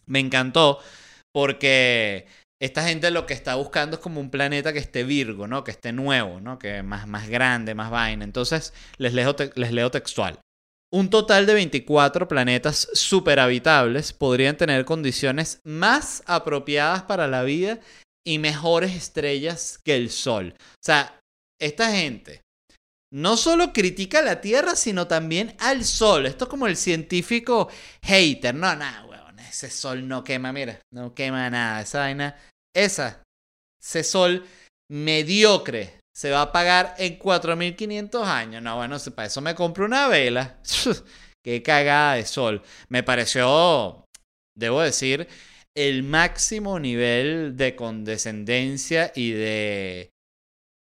me 0.06 0.20
encantó 0.20 0.80
porque 1.34 2.28
esta 2.62 2.88
gente 2.88 3.10
lo 3.10 3.26
que 3.26 3.34
está 3.34 3.56
buscando 3.56 3.96
es 3.96 4.02
como 4.02 4.22
un 4.22 4.30
planeta 4.30 4.72
que 4.72 4.78
esté 4.78 5.04
Virgo, 5.04 5.48
¿no? 5.48 5.64
Que 5.64 5.72
esté 5.72 5.92
nuevo, 5.92 6.40
¿no? 6.40 6.60
Que 6.60 6.84
más, 6.84 7.08
más 7.08 7.28
grande, 7.28 7.74
más 7.74 7.90
vaina. 7.90 8.24
Entonces, 8.24 8.72
les 8.98 9.14
leo, 9.14 9.36
les 9.56 9.72
leo 9.72 9.90
textual. 9.90 10.40
Un 10.94 11.10
total 11.10 11.48
de 11.48 11.56
24 11.56 12.28
planetas 12.28 12.88
superhabitables 12.94 14.14
podrían 14.14 14.58
tener 14.58 14.86
condiciones 14.86 15.60
más 15.64 16.22
apropiadas 16.28 17.02
para 17.04 17.28
la 17.28 17.42
vida 17.42 17.80
y 18.24 18.38
mejores 18.38 18.96
estrellas 18.96 19.80
que 19.84 19.96
el 19.96 20.12
Sol. 20.12 20.54
O 20.60 20.84
sea, 20.84 21.20
esta 21.60 21.92
gente 21.92 22.42
no 23.12 23.38
solo 23.38 23.74
critica 23.74 24.22
la 24.22 24.40
Tierra, 24.40 24.76
sino 24.76 25.08
también 25.08 25.56
al 25.58 25.84
Sol. 25.84 26.28
Esto 26.28 26.46
es 26.46 26.50
como 26.50 26.68
el 26.68 26.78
científico 26.78 27.70
hater. 28.04 28.54
No, 28.54 28.76
nada, 28.76 29.04
weón. 29.06 29.40
Ese 29.40 29.72
Sol 29.72 30.08
no 30.08 30.24
quema, 30.24 30.54
mira, 30.54 30.80
no 30.94 31.16
quema 31.16 31.50
nada. 31.50 31.82
Esa 31.82 32.00
vaina 32.00 32.36
esa, 32.76 33.24
ese 33.82 34.04
sol 34.04 34.46
mediocre, 34.90 36.00
se 36.14 36.30
va 36.30 36.42
a 36.44 36.52
pagar 36.52 36.96
en 36.98 37.18
4.500 37.18 38.24
años. 38.26 38.62
No, 38.62 38.78
bueno, 38.78 38.98
para 39.16 39.28
eso 39.28 39.42
me 39.42 39.56
compro 39.56 39.86
una 39.86 40.08
vela. 40.08 40.60
Qué 41.44 41.64
cagada 41.64 42.16
de 42.16 42.26
sol. 42.26 42.62
Me 42.90 43.02
pareció, 43.02 44.06
debo 44.56 44.82
decir, 44.82 45.28
el 45.76 46.04
máximo 46.04 46.80
nivel 46.80 47.56
de 47.56 47.76
condescendencia 47.76 49.12
y 49.16 49.32
de 49.32 50.11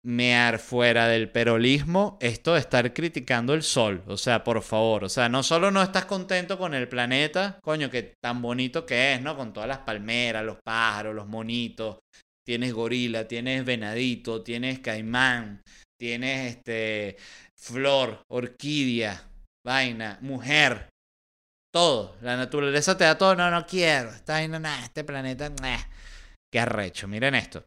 mear 0.03 0.57
fuera 0.59 1.07
del 1.07 1.29
perolismo 1.29 2.17
esto 2.21 2.53
de 2.53 2.59
estar 2.59 2.93
criticando 2.93 3.53
el 3.53 3.63
sol. 3.63 4.03
O 4.07 4.17
sea, 4.17 4.43
por 4.43 4.61
favor. 4.61 5.03
O 5.03 5.09
sea, 5.09 5.29
no 5.29 5.43
solo 5.43 5.71
no 5.71 5.81
estás 5.81 6.05
contento 6.05 6.57
con 6.57 6.73
el 6.73 6.87
planeta, 6.87 7.59
coño, 7.61 7.89
que 7.89 8.15
tan 8.21 8.41
bonito 8.41 8.85
que 8.85 9.13
es, 9.13 9.21
¿no? 9.21 9.35
Con 9.37 9.53
todas 9.53 9.69
las 9.69 9.79
palmeras, 9.79 10.43
los 10.43 10.57
pájaros, 10.63 11.15
los 11.15 11.27
monitos. 11.27 11.99
Tienes 12.45 12.73
gorila, 12.73 13.27
tienes 13.27 13.63
venadito, 13.63 14.43
tienes 14.43 14.79
caimán, 14.79 15.61
tienes 15.99 16.55
este 16.55 17.17
flor, 17.55 18.23
orquídea, 18.29 19.29
vaina, 19.65 20.17
mujer. 20.21 20.89
Todo. 21.73 22.17
La 22.21 22.35
naturaleza 22.35 22.97
te 22.97 23.05
da 23.05 23.17
todo. 23.17 23.35
No, 23.35 23.49
no 23.49 23.65
quiero. 23.65 24.11
Vaina, 24.27 24.59
nada. 24.59 24.83
Este 24.83 25.03
planeta, 25.03 25.49
nah. 25.49 25.79
Qué 26.51 26.59
arrecho. 26.59 27.07
Miren 27.07 27.35
esto. 27.35 27.63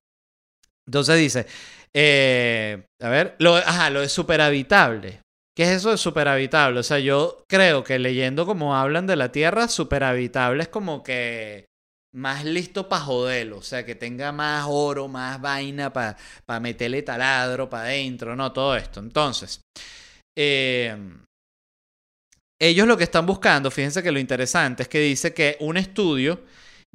Entonces 0.86 1.18
dice, 1.18 1.46
eh, 1.94 2.84
a 3.00 3.08
ver, 3.08 3.36
lo, 3.38 3.56
ajá, 3.56 3.90
lo 3.90 4.00
de 4.00 4.08
superhabitable. 4.08 5.20
¿Qué 5.56 5.62
es 5.62 5.70
eso 5.70 5.90
de 5.90 5.96
superhabitable? 5.96 6.80
O 6.80 6.82
sea, 6.82 6.98
yo 6.98 7.44
creo 7.48 7.84
que 7.84 7.98
leyendo 7.98 8.44
como 8.44 8.76
hablan 8.76 9.06
de 9.06 9.16
la 9.16 9.30
Tierra, 9.30 9.68
superhabitable 9.68 10.64
es 10.64 10.68
como 10.68 11.04
que 11.04 11.66
más 12.12 12.44
listo 12.44 12.88
para 12.88 13.04
joderlo. 13.04 13.58
O 13.58 13.62
sea, 13.62 13.84
que 13.86 13.94
tenga 13.94 14.32
más 14.32 14.66
oro, 14.68 15.06
más 15.08 15.40
vaina 15.40 15.92
para 15.92 16.16
pa 16.44 16.58
meterle 16.58 17.02
taladro 17.02 17.70
para 17.70 17.84
adentro, 17.84 18.34
no, 18.34 18.52
todo 18.52 18.76
esto. 18.76 18.98
Entonces, 18.98 19.60
eh, 20.36 20.96
ellos 22.60 22.88
lo 22.88 22.96
que 22.96 23.04
están 23.04 23.26
buscando, 23.26 23.70
fíjense 23.70 24.02
que 24.02 24.12
lo 24.12 24.18
interesante 24.18 24.84
es 24.84 24.88
que 24.88 25.00
dice 25.00 25.34
que 25.34 25.56
un 25.60 25.76
estudio 25.76 26.40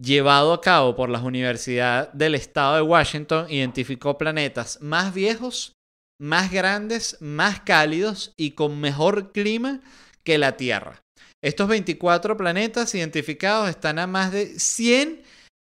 llevado 0.01 0.53
a 0.53 0.61
cabo 0.61 0.95
por 0.95 1.09
las 1.09 1.23
universidades 1.23 2.09
del 2.13 2.35
estado 2.35 2.75
de 2.75 2.81
Washington 2.81 3.47
identificó 3.49 4.17
planetas 4.17 4.79
más 4.81 5.13
viejos, 5.13 5.73
más 6.19 6.51
grandes, 6.51 7.17
más 7.19 7.61
cálidos 7.61 8.33
y 8.37 8.51
con 8.51 8.79
mejor 8.79 9.31
clima 9.31 9.81
que 10.23 10.37
la 10.37 10.57
Tierra. 10.57 11.03
Estos 11.41 11.67
24 11.67 12.35
planetas 12.35 12.93
identificados 12.95 13.69
están 13.69 13.99
a 13.99 14.07
más 14.07 14.31
de 14.31 14.59
100 14.59 15.23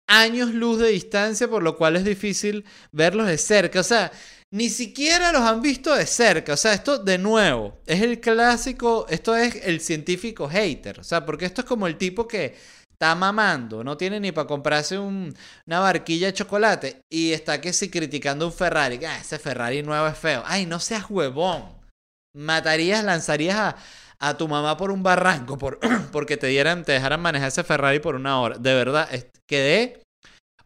años 0.09 0.53
luz 0.53 0.79
de 0.79 0.89
distancia, 0.89 1.49
por 1.49 1.63
lo 1.63 1.75
cual 1.75 1.97
es 1.97 2.05
difícil 2.05 2.63
verlos 2.93 3.27
de 3.27 3.37
cerca. 3.37 3.81
O 3.81 3.83
sea, 3.83 4.11
ni 4.53 4.69
siquiera 4.69 5.33
los 5.33 5.41
han 5.41 5.61
visto 5.61 5.93
de 5.93 6.05
cerca. 6.05 6.53
O 6.53 6.57
sea, 6.57 6.73
esto 6.73 6.97
de 6.97 7.17
nuevo 7.17 7.77
es 7.85 8.01
el 8.01 8.21
clásico, 8.21 9.05
esto 9.09 9.35
es 9.35 9.55
el 9.63 9.81
científico 9.81 10.47
hater. 10.47 11.01
O 11.01 11.03
sea, 11.03 11.25
porque 11.25 11.45
esto 11.45 11.61
es 11.61 11.67
como 11.67 11.87
el 11.87 11.97
tipo 11.97 12.25
que 12.27 12.55
está 12.99 13.13
mamando, 13.13 13.83
no 13.83 13.95
tiene 13.95 14.19
ni 14.19 14.31
para 14.31 14.47
comprarse 14.47 14.97
una 14.97 15.79
barquilla 15.79 16.27
de 16.27 16.33
chocolate 16.33 17.01
y 17.11 17.31
está 17.31 17.61
que 17.61 17.71
si 17.71 17.91
criticando 17.91 18.47
un 18.47 18.51
Ferrari, 18.53 18.99
ah, 19.05 19.19
ese 19.19 19.37
Ferrari 19.37 19.83
nuevo 19.83 20.07
es 20.07 20.17
feo. 20.17 20.41
Ay, 20.47 20.65
no 20.65 20.79
seas 20.79 21.05
huevón. 21.07 21.63
Matarías, 22.35 23.03
lanzarías 23.03 23.75
a 24.19 24.37
tu 24.37 24.47
mamá 24.47 24.77
por 24.77 24.89
un 24.89 25.03
barranco 25.03 25.59
por, 25.59 25.79
porque 26.11 26.37
te 26.37 26.47
dieran, 26.47 26.83
te 26.83 26.93
dejaran 26.93 27.21
manejar 27.21 27.49
ese 27.49 27.63
Ferrari 27.63 27.99
por 27.99 28.15
una 28.15 28.41
hora. 28.41 28.57
De 28.57 28.73
verdad, 28.73 29.07
quedé 29.47 30.01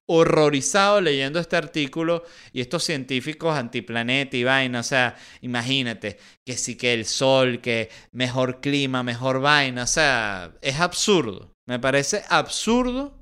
horrorizado 0.06 1.02
leyendo 1.02 1.38
este 1.38 1.58
artículo 1.58 2.24
y 2.54 2.62
estos 2.62 2.86
científicos 2.86 3.58
antiplaneta 3.58 4.38
y 4.38 4.46
vaina. 4.46 4.80
O 4.80 4.84
sea, 4.84 5.18
imagínate 5.42 6.18
que 6.46 6.56
sí 6.56 6.78
que 6.78 6.94
el 6.94 7.06
sol, 7.06 7.60
que 7.60 7.90
mejor 8.14 8.62
clima, 8.62 9.04
mejor 9.04 9.42
vaina. 9.42 9.84
O 9.84 9.88
sea, 9.88 10.54
es 10.62 10.80
absurdo. 10.80 11.51
Me 11.72 11.80
parece 11.80 12.24
absurdo 12.28 13.18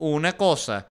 una 0.00 0.36
cosa 0.36 0.88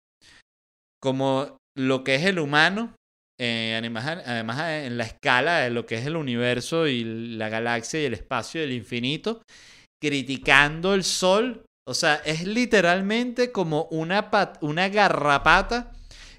como 1.01 1.57
lo 1.75 2.03
que 2.03 2.15
es 2.15 2.25
el 2.25 2.37
humano, 2.37 2.93
eh, 3.41 3.75
además, 3.75 4.05
además 4.25 4.59
en 4.85 4.97
la 4.97 5.05
escala 5.05 5.59
de 5.61 5.71
lo 5.71 5.85
que 5.87 5.95
es 5.95 6.05
el 6.05 6.15
universo 6.15 6.87
y 6.87 7.03
la 7.35 7.49
galaxia 7.49 8.01
y 8.01 8.05
el 8.05 8.13
espacio 8.13 8.61
del 8.61 8.73
infinito, 8.73 9.41
criticando 9.99 10.93
el 10.93 11.03
sol 11.03 11.65
o 11.89 11.95
sea, 11.95 12.21
es 12.23 12.45
literalmente 12.45 13.51
como 13.51 13.85
una, 13.85 14.29
una 14.61 14.89
garrapata 14.89 15.91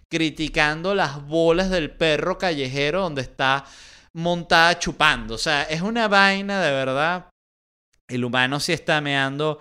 criticando 0.09 0.95
las 0.95 1.27
bolas 1.27 1.71
del 1.71 1.91
perro 1.91 2.39
callejero 2.39 3.01
donde 3.01 3.23
está 3.23 3.65
montada 4.15 4.79
chupando. 4.79 5.35
O 5.35 5.39
sea, 5.39 5.65
es 5.65 5.83
una 5.83 6.07
vaina 6.07 6.63
de 6.63 6.71
verdad. 6.71 7.31
El 8.09 8.25
humano 8.25 8.61
sí 8.61 8.73
está 8.73 9.01
meando 9.01 9.61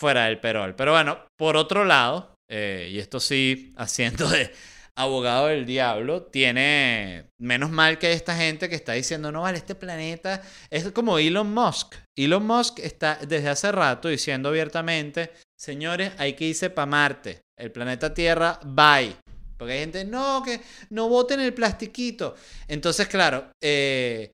fuera 0.00 0.24
del 0.24 0.40
perol. 0.40 0.74
Pero 0.74 0.92
bueno, 0.92 1.26
por 1.36 1.58
otro 1.58 1.84
lado, 1.84 2.34
eh, 2.50 2.88
y 2.90 2.98
esto 2.98 3.20
sí, 3.20 3.72
haciendo 3.76 4.26
de 4.28 4.50
abogado 4.96 5.48
del 5.48 5.66
diablo, 5.66 6.22
tiene 6.22 7.26
menos 7.38 7.70
mal 7.70 7.98
que 7.98 8.12
esta 8.12 8.34
gente 8.34 8.68
que 8.68 8.74
está 8.74 8.92
diciendo, 8.92 9.30
no 9.30 9.42
vale, 9.42 9.58
este 9.58 9.74
planeta 9.74 10.42
es 10.70 10.90
como 10.92 11.18
Elon 11.18 11.52
Musk. 11.52 11.96
Elon 12.16 12.46
Musk 12.46 12.80
está 12.80 13.18
desde 13.26 13.48
hace 13.48 13.70
rato 13.72 14.08
diciendo 14.08 14.48
abiertamente, 14.48 15.32
señores, 15.58 16.12
hay 16.16 16.32
que 16.32 16.46
irse 16.46 16.70
para 16.70 16.86
Marte, 16.86 17.42
el 17.58 17.70
planeta 17.70 18.12
Tierra, 18.12 18.58
bye. 18.64 19.16
Porque 19.58 19.74
hay 19.74 19.80
gente, 19.80 20.06
no, 20.06 20.42
que 20.42 20.62
no 20.88 21.10
voten 21.10 21.40
el 21.40 21.52
plastiquito. 21.52 22.34
Entonces, 22.66 23.06
claro, 23.08 23.50
eh, 23.62 24.32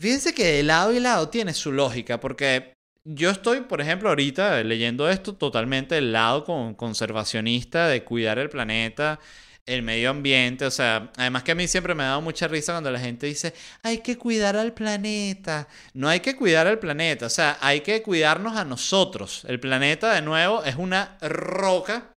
fíjense 0.00 0.34
que 0.34 0.44
de 0.44 0.62
lado 0.64 0.92
y 0.92 0.98
lado 0.98 1.28
tiene 1.28 1.54
su 1.54 1.70
lógica, 1.70 2.18
porque 2.18 2.72
yo 3.04 3.30
estoy, 3.30 3.62
por 3.62 3.80
ejemplo, 3.80 4.08
ahorita 4.08 4.62
leyendo 4.62 5.08
esto 5.08 5.34
totalmente 5.34 5.94
del 5.94 6.12
lado 6.12 6.44
conservacionista 6.76 7.88
de 7.88 8.04
cuidar 8.04 8.38
el 8.38 8.50
planeta, 8.50 9.18
el 9.66 9.82
medio 9.82 10.10
ambiente. 10.10 10.66
O 10.66 10.70
sea, 10.70 11.10
además 11.16 11.42
que 11.42 11.52
a 11.52 11.54
mí 11.54 11.66
siempre 11.68 11.94
me 11.94 12.02
ha 12.02 12.08
dado 12.08 12.20
mucha 12.20 12.48
risa 12.48 12.72
cuando 12.72 12.90
la 12.90 13.00
gente 13.00 13.26
dice, 13.26 13.54
hay 13.82 13.98
que 13.98 14.18
cuidar 14.18 14.56
al 14.56 14.74
planeta. 14.74 15.68
No 15.94 16.08
hay 16.08 16.20
que 16.20 16.36
cuidar 16.36 16.66
al 16.66 16.78
planeta, 16.78 17.26
o 17.26 17.30
sea, 17.30 17.58
hay 17.60 17.80
que 17.80 18.02
cuidarnos 18.02 18.56
a 18.56 18.64
nosotros. 18.64 19.44
El 19.48 19.60
planeta, 19.60 20.14
de 20.14 20.22
nuevo, 20.22 20.64
es 20.64 20.76
una 20.76 21.16
roca 21.20 22.12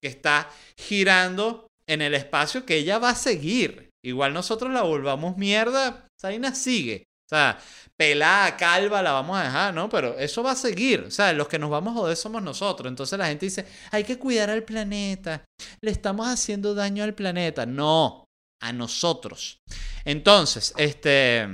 que 0.00 0.08
está 0.08 0.48
girando 0.76 1.66
en 1.88 2.02
el 2.02 2.14
espacio 2.14 2.64
que 2.64 2.76
ella 2.76 2.98
va 2.98 3.10
a 3.10 3.14
seguir. 3.14 3.90
Igual 4.04 4.32
nosotros 4.34 4.72
la 4.72 4.82
volvamos 4.82 5.36
mierda, 5.36 6.06
Saina 6.16 6.54
sigue. 6.54 7.04
O 7.26 7.28
sea, 7.28 7.58
pelada, 7.98 8.56
calva, 8.56 9.02
la 9.02 9.12
vamos 9.12 9.38
a 9.38 9.44
dejar, 9.44 9.74
¿no? 9.74 9.88
Pero 9.88 10.18
eso 10.18 10.42
va 10.42 10.52
a 10.52 10.56
seguir. 10.56 11.00
O 11.00 11.10
sea, 11.10 11.32
los 11.32 11.48
que 11.48 11.58
nos 11.58 11.70
vamos 11.70 11.92
a 11.92 12.00
joder 12.00 12.16
somos 12.16 12.42
nosotros. 12.42 12.88
Entonces 12.88 13.18
la 13.18 13.26
gente 13.26 13.46
dice, 13.46 13.66
hay 13.90 14.04
que 14.04 14.18
cuidar 14.18 14.50
al 14.50 14.64
planeta. 14.64 15.44
Le 15.80 15.90
estamos 15.90 16.28
haciendo 16.28 16.74
daño 16.74 17.04
al 17.04 17.14
planeta. 17.14 17.66
No, 17.66 18.24
a 18.62 18.72
nosotros. 18.72 19.58
Entonces, 20.04 20.74
este... 20.76 21.48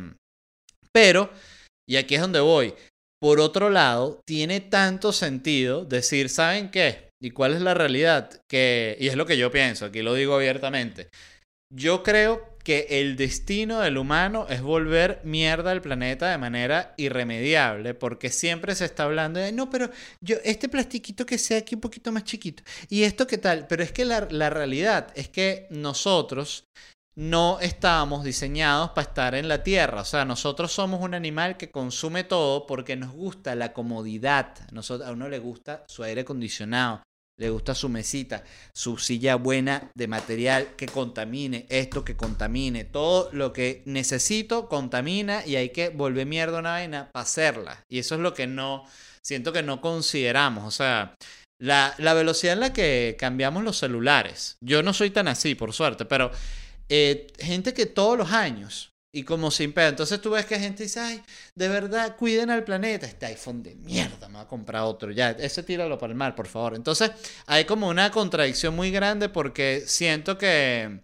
Pero, 0.93 1.31
y 1.89 1.97
aquí 1.97 2.17
es 2.17 2.21
donde 2.21 2.41
voy. 2.41 2.75
Por 3.21 3.41
otro 3.41 3.71
lado, 3.71 4.21
tiene 4.27 4.61
tanto 4.61 5.13
sentido 5.13 5.85
decir, 5.85 6.29
¿saben 6.29 6.71
qué? 6.71 7.11
¿Y 7.23 7.31
cuál 7.31 7.55
es 7.55 7.63
la 7.63 7.73
realidad? 7.73 8.41
Que, 8.51 8.97
y 8.99 9.07
es 9.07 9.15
lo 9.15 9.27
que 9.27 9.39
yo 9.39 9.53
pienso, 9.53 9.87
aquí 9.87 10.03
lo 10.03 10.13
digo 10.15 10.35
abiertamente. 10.35 11.09
Yo 11.73 12.03
creo 12.03 12.52
que 12.63 12.87
el 12.91 13.17
destino 13.17 13.81
del 13.81 13.99
humano 13.99 14.47
es 14.49 14.63
volver 14.63 15.21
mierda 15.25 15.71
al 15.71 15.83
planeta 15.83 16.31
de 16.31 16.39
manera 16.39 16.95
irremediable, 16.97 17.95
porque 17.95 18.31
siempre 18.31 18.75
se 18.75 18.85
está 18.85 19.05
hablando 19.05 19.41
de, 19.41 19.53
no, 19.53 19.71
pero 19.71 19.91
yo, 20.21 20.37
este 20.45 20.69
plastiquito 20.69 21.27
que 21.27 21.39
sea 21.39 21.59
aquí 21.59 21.75
un 21.75 21.81
poquito 21.81 22.13
más 22.13 22.25
chiquito, 22.25 22.63
y 22.89 23.03
esto 23.03 23.27
qué 23.27 23.39
tal, 23.39 23.67
pero 23.67 23.83
es 23.83 23.93
que 23.93 24.05
la, 24.05 24.21
realidad 24.51 25.09
es 25.15 25.29
que 25.29 25.67
nosotros 25.71 26.67
no 27.15 27.61
estábamos 27.61 28.25
diseñados 28.25 28.91
para 28.91 29.09
estar 29.09 29.35
en 29.35 29.49
la 29.49 29.63
Tierra, 29.63 30.01
o 30.01 30.05
sea, 30.05 30.25
nosotros 30.25 30.73
somos 30.73 31.01
un 31.01 31.15
animal 31.15 31.57
que 31.57 31.71
consume 31.71 32.25
todo 32.25 32.67
porque 32.67 32.97
nos 32.97 33.13
gusta 33.13 33.55
la 33.55 33.73
comodidad, 33.73 34.55
a 35.05 35.13
uno 35.13 35.29
le 35.29 35.39
gusta 35.39 35.85
su 35.89 36.03
aire 36.03 36.23
acondicionado, 36.23 37.03
le 37.43 37.51
gusta 37.51 37.75
su 37.75 37.89
mesita, 37.89 38.45
su 38.73 38.99
silla 38.99 39.35
buena 39.35 39.91
de 39.97 40.07
material 40.07 40.77
que 40.77 40.87
contamine, 40.87 41.67
esto 41.69 42.05
que 42.05 42.17
contamine, 42.17 42.85
todo 42.85 43.31
lo 43.33 43.53
que 43.53 43.83
necesito 43.85 44.69
contamina 44.69 45.45
y 45.45 45.57
hay 45.57 45.71
que 45.71 45.89
volver 45.89 46.25
mierda 46.25 46.61
una 46.61 46.71
vaina 46.71 47.11
para 47.13 47.25
hacerla. 47.25 47.85
Y 47.91 47.99
eso 47.99 48.15
es 48.15 48.21
lo 48.21 48.33
que 48.33 48.47
no, 48.47 48.85
siento 49.25 49.53
que 49.53 49.65
no 49.65 49.81
consideramos, 49.81 50.65
o 50.65 50.71
sea, 50.71 51.17
la, 51.61 52.15
velocidad 52.15 52.53
en 52.53 52.61
la 52.61 52.73
que 52.73 53.17
cambiamos 53.19 53.65
los 53.65 53.77
celulares. 53.77 54.57
Yo 54.61 54.85
no 54.85 54.93
soy 54.93 55.11
tan 55.11 55.27
así, 55.27 55.57
por 55.57 55.73
suerte, 55.73 56.05
pero 56.05 56.31
eh, 56.89 57.27
gente 57.41 57.75
que 57.75 57.87
todos 57.87 58.17
los 58.17 58.31
años 58.31 58.92
y 59.15 59.25
como 59.25 59.51
sin 59.51 59.73
pedo. 59.73 59.89
Entonces 59.89 60.21
tú 60.21 60.31
ves 60.31 60.47
que 60.47 60.59
gente 60.59 60.85
dice, 60.85 61.01
ay, 61.01 61.23
de 61.55 61.69
verdad, 61.69 62.17
cuiden 62.17 62.51
al 62.51 62.65
planeta. 62.65 63.07
Este 63.07 63.27
iPhone 63.27 63.63
de 63.63 63.75
mierda, 63.77 64.29
me 64.29 64.37
va 64.37 64.41
a 64.43 64.49
comprar 64.49 64.83
otro. 64.83 65.11
Ya, 65.11 65.31
ese 65.33 65.63
tíralo 65.63 65.99
para 65.99 66.13
el 66.13 66.17
mar, 66.17 66.35
por 66.35 66.47
favor. 66.47 66.75
Entonces 66.75 67.11
hay 67.47 67.65
como 67.67 67.89
una 67.89 68.11
contradicción 68.11 68.75
muy 68.75 68.91
grande 68.91 69.29
porque 69.29 69.83
siento 69.87 70.39
que 70.39 71.03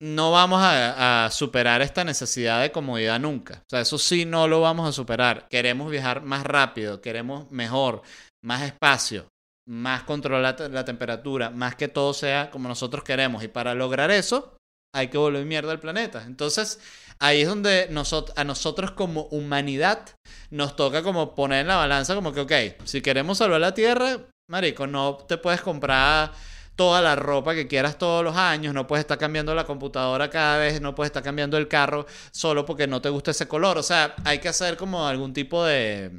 no 0.00 0.30
vamos 0.30 0.60
a, 0.62 1.24
a, 1.24 1.30
superar 1.30 1.82
esta 1.82 2.04
necesidad 2.04 2.60
de 2.60 2.70
comodidad 2.70 3.18
nunca. 3.18 3.62
O 3.66 3.70
sea, 3.70 3.80
eso 3.80 3.98
sí 3.98 4.26
no 4.26 4.46
lo 4.46 4.60
vamos 4.60 4.88
a 4.88 4.92
superar. 4.92 5.48
Queremos 5.48 5.90
viajar 5.90 6.22
más 6.22 6.44
rápido, 6.44 7.00
queremos 7.00 7.50
mejor, 7.50 8.02
más 8.44 8.62
espacio, 8.62 9.26
más 9.66 10.04
controlar 10.04 10.70
la 10.70 10.84
temperatura, 10.84 11.50
más 11.50 11.74
que 11.74 11.88
todo 11.88 12.14
sea 12.14 12.50
como 12.50 12.68
nosotros 12.68 13.02
queremos. 13.02 13.42
Y 13.42 13.48
para 13.48 13.74
lograr 13.74 14.10
eso, 14.10 14.57
hay 14.94 15.08
que 15.08 15.18
volver 15.18 15.44
mierda 15.44 15.72
al 15.72 15.80
planeta. 15.80 16.24
Entonces, 16.26 16.80
ahí 17.18 17.42
es 17.42 17.48
donde 17.48 17.88
a 18.36 18.44
nosotros 18.44 18.90
como 18.92 19.22
humanidad 19.30 20.06
nos 20.50 20.76
toca 20.76 21.02
como 21.02 21.34
poner 21.34 21.62
en 21.62 21.68
la 21.68 21.76
balanza 21.76 22.14
como 22.14 22.32
que, 22.32 22.40
ok, 22.40 22.52
si 22.84 23.00
queremos 23.00 23.38
salvar 23.38 23.60
la 23.60 23.74
Tierra, 23.74 24.18
marico, 24.48 24.86
no 24.86 25.16
te 25.16 25.38
puedes 25.38 25.60
comprar 25.60 26.32
toda 26.78 27.02
la 27.02 27.16
ropa 27.16 27.54
que 27.54 27.66
quieras 27.66 27.98
todos 27.98 28.22
los 28.22 28.36
años, 28.36 28.72
no 28.72 28.86
puedes 28.86 29.02
estar 29.02 29.18
cambiando 29.18 29.52
la 29.52 29.64
computadora 29.64 30.30
cada 30.30 30.58
vez, 30.58 30.80
no 30.80 30.94
puedes 30.94 31.08
estar 31.08 31.24
cambiando 31.24 31.58
el 31.58 31.66
carro 31.66 32.06
solo 32.30 32.64
porque 32.64 32.86
no 32.86 33.02
te 33.02 33.08
gusta 33.08 33.32
ese 33.32 33.48
color. 33.48 33.78
O 33.78 33.82
sea, 33.82 34.14
hay 34.24 34.38
que 34.38 34.48
hacer 34.48 34.76
como 34.76 35.06
algún 35.06 35.32
tipo 35.32 35.64
de, 35.64 36.12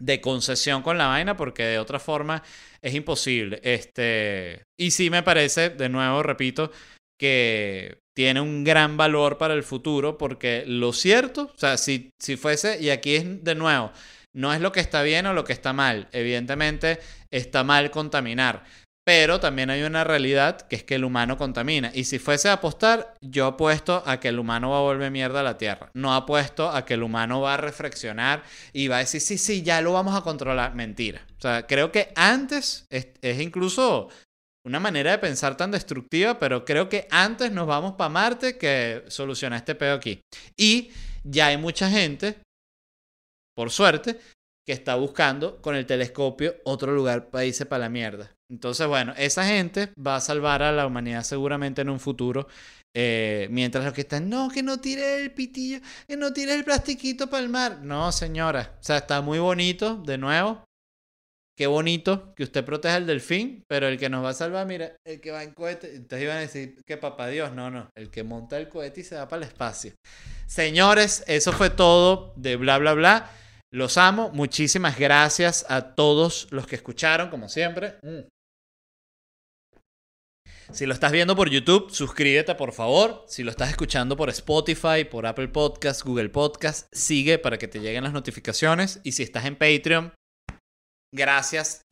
de 0.00 0.20
concesión 0.20 0.82
con 0.82 0.98
la 0.98 1.06
vaina 1.06 1.36
porque 1.36 1.62
de 1.62 1.78
otra 1.78 2.00
forma 2.00 2.42
es 2.82 2.92
imposible. 2.92 3.60
Este, 3.62 4.64
y 4.76 4.90
sí 4.90 5.10
me 5.10 5.22
parece, 5.22 5.70
de 5.70 5.88
nuevo, 5.88 6.24
repito, 6.24 6.72
que 7.18 7.98
tiene 8.16 8.40
un 8.40 8.64
gran 8.64 8.96
valor 8.96 9.38
para 9.38 9.54
el 9.54 9.62
futuro 9.62 10.18
porque 10.18 10.64
lo 10.66 10.92
cierto, 10.92 11.52
o 11.54 11.58
sea, 11.58 11.76
si, 11.76 12.10
si 12.18 12.36
fuese, 12.36 12.80
y 12.80 12.90
aquí 12.90 13.14
es 13.16 13.44
de 13.44 13.54
nuevo, 13.54 13.92
no 14.34 14.52
es 14.52 14.60
lo 14.60 14.72
que 14.72 14.80
está 14.80 15.02
bien 15.02 15.26
o 15.26 15.34
lo 15.34 15.44
que 15.44 15.52
está 15.52 15.72
mal, 15.72 16.08
evidentemente 16.12 16.98
está 17.30 17.64
mal 17.64 17.90
contaminar, 17.90 18.64
pero 19.08 19.40
también 19.40 19.70
hay 19.70 19.84
una 19.84 20.04
realidad 20.04 20.60
que 20.60 20.76
es 20.76 20.84
que 20.84 20.96
el 20.96 21.04
humano 21.04 21.38
contamina. 21.38 21.90
Y 21.94 22.04
si 22.04 22.18
fuese 22.18 22.50
a 22.50 22.52
apostar, 22.52 23.14
yo 23.22 23.46
apuesto 23.46 24.02
a 24.04 24.20
que 24.20 24.28
el 24.28 24.38
humano 24.38 24.68
va 24.68 24.76
a 24.76 24.82
volver 24.82 25.10
mierda 25.10 25.40
a 25.40 25.42
la 25.42 25.56
Tierra. 25.56 25.90
No 25.94 26.14
apuesto 26.14 26.68
a 26.68 26.84
que 26.84 26.92
el 26.92 27.02
humano 27.02 27.40
va 27.40 27.54
a 27.54 27.56
reflexionar 27.56 28.42
y 28.74 28.88
va 28.88 28.96
a 28.96 28.98
decir, 28.98 29.22
sí, 29.22 29.38
sí, 29.38 29.62
ya 29.62 29.80
lo 29.80 29.94
vamos 29.94 30.14
a 30.14 30.20
controlar. 30.20 30.74
Mentira. 30.74 31.22
O 31.38 31.40
sea, 31.40 31.66
creo 31.66 31.90
que 31.90 32.12
antes 32.16 32.84
es, 32.90 33.08
es 33.22 33.40
incluso 33.40 34.10
una 34.68 34.80
manera 34.80 35.10
de 35.10 35.18
pensar 35.18 35.56
tan 35.56 35.70
destructiva, 35.70 36.38
pero 36.38 36.64
creo 36.64 36.88
que 36.88 37.08
antes 37.10 37.50
nos 37.50 37.66
vamos 37.66 37.94
para 37.94 38.10
Marte 38.10 38.58
que 38.58 39.04
soluciona 39.08 39.56
este 39.56 39.74
pedo 39.74 39.94
aquí. 39.94 40.20
Y 40.56 40.90
ya 41.24 41.46
hay 41.46 41.56
mucha 41.56 41.90
gente, 41.90 42.38
por 43.56 43.70
suerte, 43.70 44.20
que 44.66 44.74
está 44.74 44.96
buscando 44.96 45.62
con 45.62 45.74
el 45.74 45.86
telescopio 45.86 46.56
otro 46.64 46.94
lugar 46.94 47.30
para 47.30 47.46
irse 47.46 47.64
para 47.64 47.84
la 47.84 47.88
mierda. 47.88 48.30
Entonces, 48.50 48.86
bueno, 48.86 49.14
esa 49.16 49.46
gente 49.46 49.90
va 49.94 50.16
a 50.16 50.20
salvar 50.20 50.62
a 50.62 50.72
la 50.72 50.86
humanidad 50.86 51.22
seguramente 51.22 51.80
en 51.80 51.88
un 51.88 51.98
futuro. 51.98 52.46
Eh, 52.94 53.48
mientras 53.50 53.84
los 53.84 53.94
que 53.94 54.02
están, 54.02 54.28
no, 54.28 54.50
que 54.50 54.62
no 54.62 54.80
tire 54.80 55.22
el 55.22 55.32
pitillo, 55.32 55.80
que 56.06 56.16
no 56.16 56.32
tire 56.32 56.54
el 56.54 56.64
plastiquito 56.64 57.30
para 57.30 57.42
el 57.42 57.48
mar. 57.48 57.80
No, 57.82 58.12
señora. 58.12 58.76
O 58.78 58.84
sea, 58.84 58.98
está 58.98 59.22
muy 59.22 59.38
bonito, 59.38 59.96
de 59.96 60.18
nuevo, 60.18 60.64
qué 61.58 61.66
bonito 61.66 62.32
que 62.36 62.44
usted 62.44 62.64
proteja 62.64 62.98
el 62.98 63.06
delfín, 63.06 63.64
pero 63.66 63.88
el 63.88 63.98
que 63.98 64.08
nos 64.08 64.24
va 64.24 64.28
a 64.28 64.32
salvar, 64.32 64.64
mira, 64.64 64.94
el 65.04 65.20
que 65.20 65.32
va 65.32 65.42
en 65.42 65.52
cohete. 65.52 65.96
Entonces 65.96 66.22
iban 66.22 66.36
a 66.36 66.40
decir 66.40 66.80
que 66.86 66.96
papá 66.96 67.26
Dios, 67.26 67.52
no, 67.52 67.68
no, 67.68 67.90
el 67.96 68.12
que 68.12 68.22
monta 68.22 68.58
el 68.58 68.68
cohete 68.68 69.00
y 69.00 69.04
se 69.04 69.16
va 69.16 69.26
para 69.26 69.42
el 69.42 69.48
espacio. 69.48 69.92
Señores, 70.46 71.24
eso 71.26 71.52
fue 71.52 71.68
todo 71.70 72.32
de 72.36 72.54
bla, 72.54 72.78
bla, 72.78 72.94
bla. 72.94 73.30
Los 73.72 73.98
amo. 73.98 74.30
Muchísimas 74.30 74.96
gracias 75.00 75.66
a 75.68 75.96
todos 75.96 76.46
los 76.52 76.68
que 76.68 76.76
escucharon, 76.76 77.28
como 77.28 77.48
siempre. 77.48 77.96
Mm. 78.02 78.28
Si 80.70 80.86
lo 80.86 80.94
estás 80.94 81.10
viendo 81.10 81.34
por 81.34 81.50
YouTube, 81.50 81.90
suscríbete 81.90 82.54
por 82.54 82.72
favor. 82.72 83.24
Si 83.26 83.42
lo 83.42 83.50
estás 83.50 83.70
escuchando 83.70 84.16
por 84.16 84.30
Spotify, 84.30 85.04
por 85.10 85.26
Apple 85.26 85.48
Podcast, 85.48 86.04
Google 86.04 86.28
Podcast, 86.28 86.86
sigue 86.92 87.40
para 87.40 87.58
que 87.58 87.66
te 87.66 87.80
lleguen 87.80 88.04
las 88.04 88.12
notificaciones. 88.12 89.00
Y 89.02 89.10
si 89.10 89.24
estás 89.24 89.44
en 89.44 89.56
Patreon, 89.56 90.12
Gracias 91.14 91.82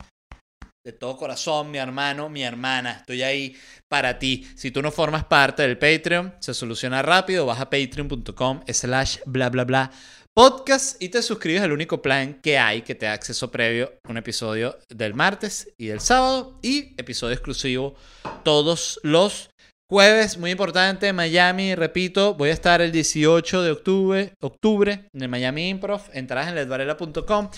de 0.85 0.93
todo 0.93 1.17
corazón, 1.17 1.69
mi 1.69 1.79
hermano, 1.79 2.29
mi 2.29 2.43
hermana. 2.43 2.97
Estoy 2.99 3.21
ahí 3.21 3.57
para 3.89 4.19
ti. 4.19 4.47
Si 4.55 4.71
tú 4.71 4.81
no 4.81 4.91
formas 4.91 5.25
parte 5.25 5.63
del 5.63 5.77
Patreon, 5.77 6.35
se 6.39 6.53
soluciona 6.53 7.01
rápido. 7.01 7.45
Vas 7.45 7.59
a 7.59 7.69
patreon.com 7.69 8.61
slash 8.67 9.17
bla 9.25 9.49
bla 9.49 9.65
bla 9.65 9.91
podcast 10.37 11.01
y 11.01 11.09
te 11.09 11.23
suscribes 11.23 11.63
al 11.63 11.71
único 11.71 11.99
plan 11.99 12.39
que 12.41 12.59
hay 12.59 12.83
que 12.83 12.93
te 12.93 13.07
da 13.07 13.13
acceso 13.13 13.49
previo 13.49 13.93
un 14.07 14.17
episodio 14.17 14.77
del 14.87 15.15
martes 15.15 15.73
y 15.79 15.87
del 15.87 15.99
sábado 15.99 16.59
y 16.61 16.93
episodio 17.01 17.33
exclusivo 17.33 17.95
todos 18.43 18.99
los 19.01 19.49
jueves. 19.89 20.37
Muy 20.37 20.51
importante, 20.51 21.11
Miami, 21.11 21.73
repito, 21.73 22.35
voy 22.35 22.49
a 22.49 22.53
estar 22.53 22.81
el 22.81 22.91
18 22.91 23.63
de 23.63 23.71
octubre, 23.71 24.33
octubre 24.39 25.09
en 25.11 25.21
el 25.23 25.27
Miami 25.27 25.69
Improv. 25.69 26.03
Entrarás 26.13 26.49
en 26.49 26.55
ledvarela.com 26.55 27.49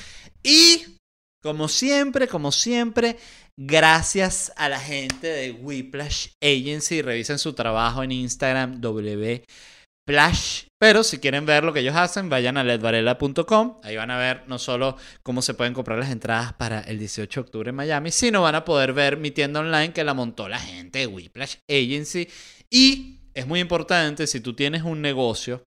y 0.41 0.98
como 1.41 1.67
siempre, 1.67 2.27
como 2.27 2.51
siempre, 2.51 3.17
gracias 3.57 4.51
a 4.55 4.69
la 4.69 4.79
gente 4.79 5.27
de 5.27 5.51
Whiplash 5.51 6.29
Agency. 6.41 7.01
Revisen 7.01 7.39
su 7.39 7.53
trabajo 7.53 8.03
en 8.03 8.11
Instagram, 8.11 8.81
wplash. 8.81 10.65
Pero 10.79 11.03
si 11.03 11.19
quieren 11.19 11.45
ver 11.45 11.63
lo 11.63 11.73
que 11.73 11.81
ellos 11.81 11.95
hacen, 11.95 12.29
vayan 12.29 12.57
a 12.57 12.63
ledvarela.com. 12.63 13.79
Ahí 13.83 13.95
van 13.95 14.11
a 14.11 14.17
ver 14.17 14.43
no 14.47 14.59
solo 14.59 14.97
cómo 15.23 15.41
se 15.41 15.53
pueden 15.53 15.73
comprar 15.73 15.99
las 15.99 16.09
entradas 16.09 16.53
para 16.53 16.81
el 16.81 16.99
18 16.99 17.39
de 17.39 17.45
octubre 17.45 17.69
en 17.69 17.75
Miami, 17.75 18.11
sino 18.11 18.41
van 18.41 18.55
a 18.55 18.65
poder 18.65 18.93
ver 18.93 19.17
mi 19.17 19.31
tienda 19.31 19.59
online 19.59 19.93
que 19.93 20.03
la 20.03 20.13
montó 20.13 20.49
la 20.49 20.59
gente 20.59 20.99
de 20.99 21.07
Whiplash 21.07 21.55
Agency. 21.69 22.27
Y 22.69 23.19
es 23.33 23.47
muy 23.47 23.59
importante, 23.59 24.27
si 24.27 24.39
tú 24.39 24.53
tienes 24.53 24.83
un 24.83 25.01
negocio 25.01 25.63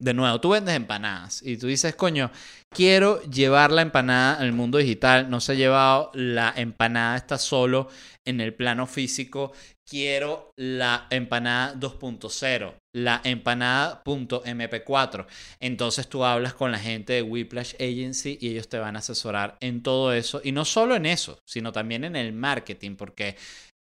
de 0.00 0.14
nuevo, 0.14 0.40
tú 0.40 0.48
vendes 0.50 0.74
empanadas 0.74 1.42
y 1.44 1.56
tú 1.58 1.68
dices, 1.68 1.94
coño, 1.94 2.32
quiero 2.70 3.22
llevar 3.22 3.70
la 3.70 3.82
empanada 3.82 4.40
al 4.40 4.52
mundo 4.52 4.78
digital, 4.78 5.30
no 5.30 5.40
se 5.40 5.52
ha 5.52 5.54
llevado, 5.54 6.10
la 6.14 6.52
empanada 6.56 7.16
está 7.16 7.38
solo 7.38 7.88
en 8.24 8.40
el 8.40 8.54
plano 8.54 8.86
físico, 8.86 9.52
quiero 9.86 10.52
la 10.56 11.06
empanada 11.10 11.74
2.0, 11.74 12.74
la 12.94 13.20
empanada.mp4. 13.24 15.26
Entonces 15.58 16.08
tú 16.08 16.24
hablas 16.24 16.54
con 16.54 16.72
la 16.72 16.78
gente 16.78 17.12
de 17.14 17.22
Whiplash 17.22 17.74
Agency 17.74 18.38
y 18.40 18.50
ellos 18.50 18.68
te 18.68 18.78
van 18.78 18.94
a 18.96 19.00
asesorar 19.00 19.56
en 19.60 19.82
todo 19.82 20.14
eso 20.14 20.40
y 20.42 20.52
no 20.52 20.64
solo 20.64 20.94
en 20.94 21.04
eso, 21.06 21.40
sino 21.44 21.72
también 21.72 22.04
en 22.04 22.16
el 22.16 22.32
marketing, 22.32 22.96
porque 22.96 23.36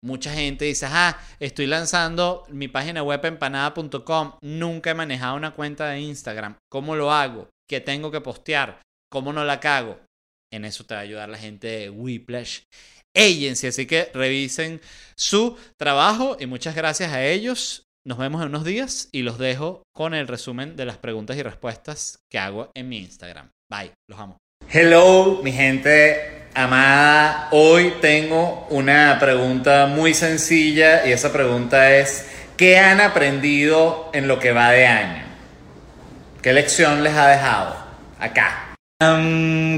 Mucha 0.03 0.31
gente 0.33 0.65
dice, 0.65 0.85
ah, 0.87 1.19
estoy 1.39 1.65
lanzando 1.65 2.45
mi 2.49 2.67
página 2.67 3.01
web 3.01 3.25
empanada.com, 3.25 4.33
nunca 4.41 4.91
he 4.91 4.93
manejado 4.93 5.35
una 5.35 5.51
cuenta 5.51 5.89
de 5.89 6.01
Instagram, 6.01 6.55
¿cómo 6.69 6.95
lo 6.95 7.11
hago? 7.11 7.49
¿Qué 7.67 7.81
tengo 7.81 8.11
que 8.11 8.21
postear? 8.21 8.81
¿Cómo 9.11 9.33
no 9.33 9.43
la 9.43 9.59
cago? 9.59 9.99
En 10.53 10.65
eso 10.65 10.85
te 10.85 10.93
va 10.93 11.01
a 11.01 11.03
ayudar 11.03 11.29
la 11.29 11.37
gente 11.37 11.67
de 11.67 11.89
Whiplash 11.89 12.61
Agency, 13.15 13.67
así 13.67 13.87
que 13.87 14.11
revisen 14.13 14.81
su 15.17 15.57
trabajo 15.77 16.37
y 16.39 16.45
muchas 16.45 16.75
gracias 16.75 17.11
a 17.11 17.25
ellos. 17.25 17.83
Nos 18.05 18.19
vemos 18.19 18.41
en 18.41 18.49
unos 18.49 18.63
días 18.63 19.09
y 19.11 19.23
los 19.23 19.37
dejo 19.37 19.83
con 19.93 20.13
el 20.13 20.27
resumen 20.27 20.75
de 20.75 20.85
las 20.85 20.97
preguntas 20.97 21.35
y 21.35 21.43
respuestas 21.43 22.19
que 22.31 22.39
hago 22.39 22.71
en 22.73 22.87
mi 22.87 22.99
Instagram. 22.99 23.49
Bye, 23.69 23.91
los 24.09 24.19
amo. 24.19 24.37
Hello, 24.69 25.41
mi 25.43 25.51
gente 25.51 26.36
Amada, 26.53 27.49
hoy 27.51 27.95
tengo 28.01 28.67
una 28.69 29.17
pregunta 29.19 29.85
muy 29.87 30.13
sencilla 30.13 31.05
y 31.05 31.11
esa 31.11 31.31
pregunta 31.31 31.95
es, 31.95 32.27
¿qué 32.57 32.79
han 32.79 32.99
aprendido 32.99 34.09
en 34.13 34.27
lo 34.27 34.39
que 34.39 34.51
va 34.51 34.71
de 34.71 34.87
año? 34.87 35.23
¿Qué 36.41 36.53
lección 36.53 37.03
les 37.03 37.13
ha 37.13 37.27
dejado 37.27 37.75
acá? 38.19 38.75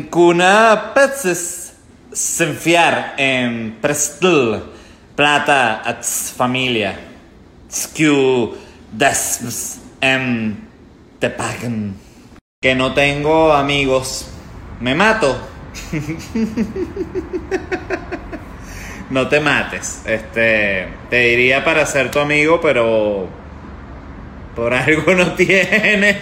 Kuna 0.10 0.91
peces 0.93 1.73
senfiar 2.13 3.15
en 3.17 3.77
prestul 3.82 4.73
plata 5.15 5.82
at 5.84 6.03
familia 6.03 6.95
skew 7.69 8.55
desms 8.91 9.79
em 10.01 10.55
te 11.19 11.29
pagan 11.29 11.93
que 12.62 12.73
no 12.73 12.93
tengo 12.93 13.53
amigos 13.53 14.25
me 14.79 14.95
mato 14.95 15.38
no 19.10 19.27
te 19.27 19.39
mates. 19.39 20.03
Este, 20.05 20.88
te 21.10 21.17
diría 21.17 21.63
para 21.63 21.86
ser 21.86 22.12
tu 22.12 22.19
amigo, 22.19 22.60
pero 22.62 23.27
por 24.55 24.73
algo 24.73 25.13
no 25.13 25.34
tienes. 25.36 26.17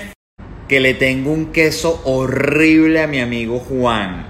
Que 0.68 0.80
le 0.82 0.94
tengo 0.94 1.32
un 1.32 1.54
queso 1.54 2.02
horrible 2.04 3.02
a 3.02 3.08
mi 3.08 3.22
amigo 3.22 3.60
Juan. 3.60 4.28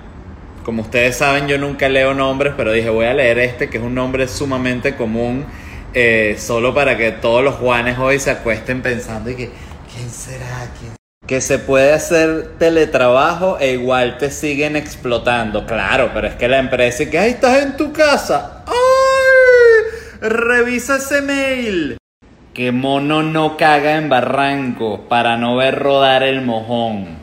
Como 0.64 0.84
ustedes 0.84 1.18
saben, 1.18 1.48
yo 1.48 1.58
nunca 1.58 1.90
leo 1.90 2.14
nombres, 2.14 2.54
pero 2.56 2.72
dije 2.72 2.90
voy 2.90 3.06
a 3.06 3.14
leer 3.14 3.40
este, 3.40 3.70
que 3.70 3.78
es 3.78 3.84
un 3.84 3.96
nombre 3.96 4.28
sumamente 4.28 4.96
común, 4.96 5.46
eh, 5.94 6.36
solo 6.38 6.76
para 6.76 6.98
que 6.98 7.12
todos 7.12 7.44
los 7.44 7.56
Juanes 7.56 7.98
hoy 7.98 8.20
se 8.20 8.32
acuesten 8.32 8.82
pensando 8.82 9.32
y 9.32 9.36
que, 9.36 9.50
¿quién 9.92 10.10
será? 10.10 10.70
¿Quién 10.80 10.98
que 11.28 11.42
se 11.42 11.60
puede 11.60 11.92
hacer 11.92 12.54
teletrabajo 12.58 13.58
e 13.60 13.74
igual 13.74 14.18
te 14.18 14.32
siguen 14.32 14.78
explotando. 14.78 15.66
Claro, 15.66 16.12
pero 16.14 16.28
es 16.28 16.36
que 16.36 16.48
la 16.48 16.58
empresa 16.58 17.04
y 17.04 17.10
que 17.10 17.20
ahí 17.20 17.32
estás 17.32 17.62
en 17.64 17.76
tu 17.76 17.92
casa. 17.92 18.64
¡Ay! 18.66 20.30
Revisa 20.30 20.96
ese 20.96 21.22
mail. 21.22 21.98
Que 22.54 22.72
mono 22.72 23.22
no 23.24 23.58
caga 23.58 23.98
en 23.98 24.08
barranco 24.08 25.02
para 25.10 25.38
no 25.38 25.58
ver 25.58 25.78
rodar 25.78 26.24
el 26.24 26.42
mojón. 26.42 27.18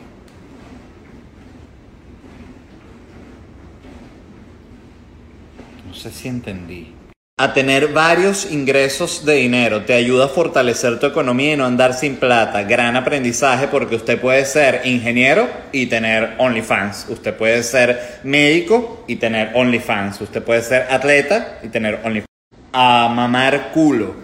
No 5.87 5.93
sé 5.93 6.11
si 6.11 6.27
entendí 6.27 6.94
a 7.37 7.53
tener 7.53 7.89
varios 7.89 8.49
ingresos 8.49 9.25
de 9.25 9.33
dinero. 9.33 9.83
Te 9.83 9.93
ayuda 9.93 10.25
a 10.25 10.29
fortalecer 10.29 11.01
tu 11.01 11.05
economía 11.05 11.51
y 11.51 11.57
no 11.57 11.65
andar 11.65 11.93
sin 11.93 12.15
plata. 12.15 12.63
Gran 12.63 12.95
aprendizaje 12.95 13.67
porque 13.67 13.95
usted 13.95 14.21
puede 14.21 14.45
ser 14.45 14.83
ingeniero 14.85 15.49
y 15.73 15.87
tener 15.87 16.35
OnlyFans. 16.37 17.07
Usted 17.09 17.35
puede 17.35 17.61
ser 17.63 18.19
médico 18.23 19.03
y 19.05 19.17
tener 19.17 19.51
OnlyFans. 19.53 20.21
Usted 20.21 20.41
puede 20.41 20.61
ser 20.61 20.83
atleta 20.89 21.59
y 21.61 21.67
tener 21.67 21.99
OnlyFans. 22.05 22.29
A 22.71 23.11
mamar 23.13 23.71
culo. 23.73 24.15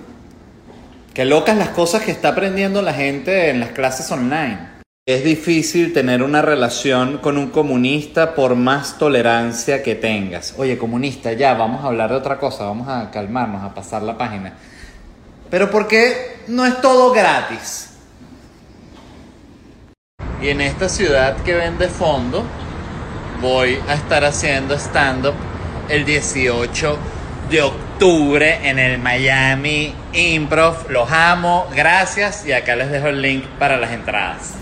Qué 1.14 1.26
locas 1.26 1.58
las 1.58 1.70
cosas 1.70 2.04
que 2.04 2.12
está 2.12 2.30
aprendiendo 2.30 2.82
la 2.82 2.94
gente 2.94 3.50
en 3.50 3.60
las 3.60 3.72
clases 3.72 4.10
online. 4.10 4.71
Es 5.08 5.24
difícil 5.24 5.94
tener 5.94 6.22
una 6.22 6.44
relación 6.44 7.18
con 7.18 7.40
un 7.40 7.50
comunista 7.50 8.36
por 8.36 8.56
más 8.56 9.00
tolerancia 9.00 9.82
que 9.82 9.96
tengas. 9.96 10.54
Oye, 10.60 10.78
comunista, 10.78 11.34
ya, 11.34 11.56
vamos 11.56 11.84
a 11.84 11.88
hablar 11.88 12.12
de 12.12 12.18
otra 12.18 12.38
cosa, 12.38 12.66
vamos 12.66 12.88
a 12.88 13.10
calmarnos, 13.10 13.64
a 13.64 13.74
pasar 13.74 14.04
la 14.04 14.16
página. 14.16 14.54
Pero 15.50 15.72
¿por 15.72 15.88
qué 15.88 16.44
no 16.50 16.68
es 16.68 16.80
todo 16.82 17.12
gratis? 17.14 17.96
Y 20.40 20.50
en 20.50 20.62
esta 20.62 20.88
ciudad 20.88 21.36
que 21.38 21.56
ven 21.56 21.80
de 21.80 21.88
fondo, 21.88 22.44
voy 23.42 23.80
a 23.88 23.96
estar 23.96 24.24
haciendo 24.24 24.76
stand-up 24.76 25.34
el 25.90 26.06
18 26.06 27.00
de 27.50 27.64
octubre 27.64 28.70
en 28.70 28.78
el 28.78 29.00
Miami 29.00 29.96
Improv. 30.14 30.92
Los 30.92 31.12
amo, 31.12 31.66
gracias 31.76 32.46
y 32.46 32.52
acá 32.52 32.76
les 32.76 32.92
dejo 32.92 33.08
el 33.08 33.20
link 33.20 33.46
para 33.58 33.78
las 33.78 33.94
entradas. 33.94 34.62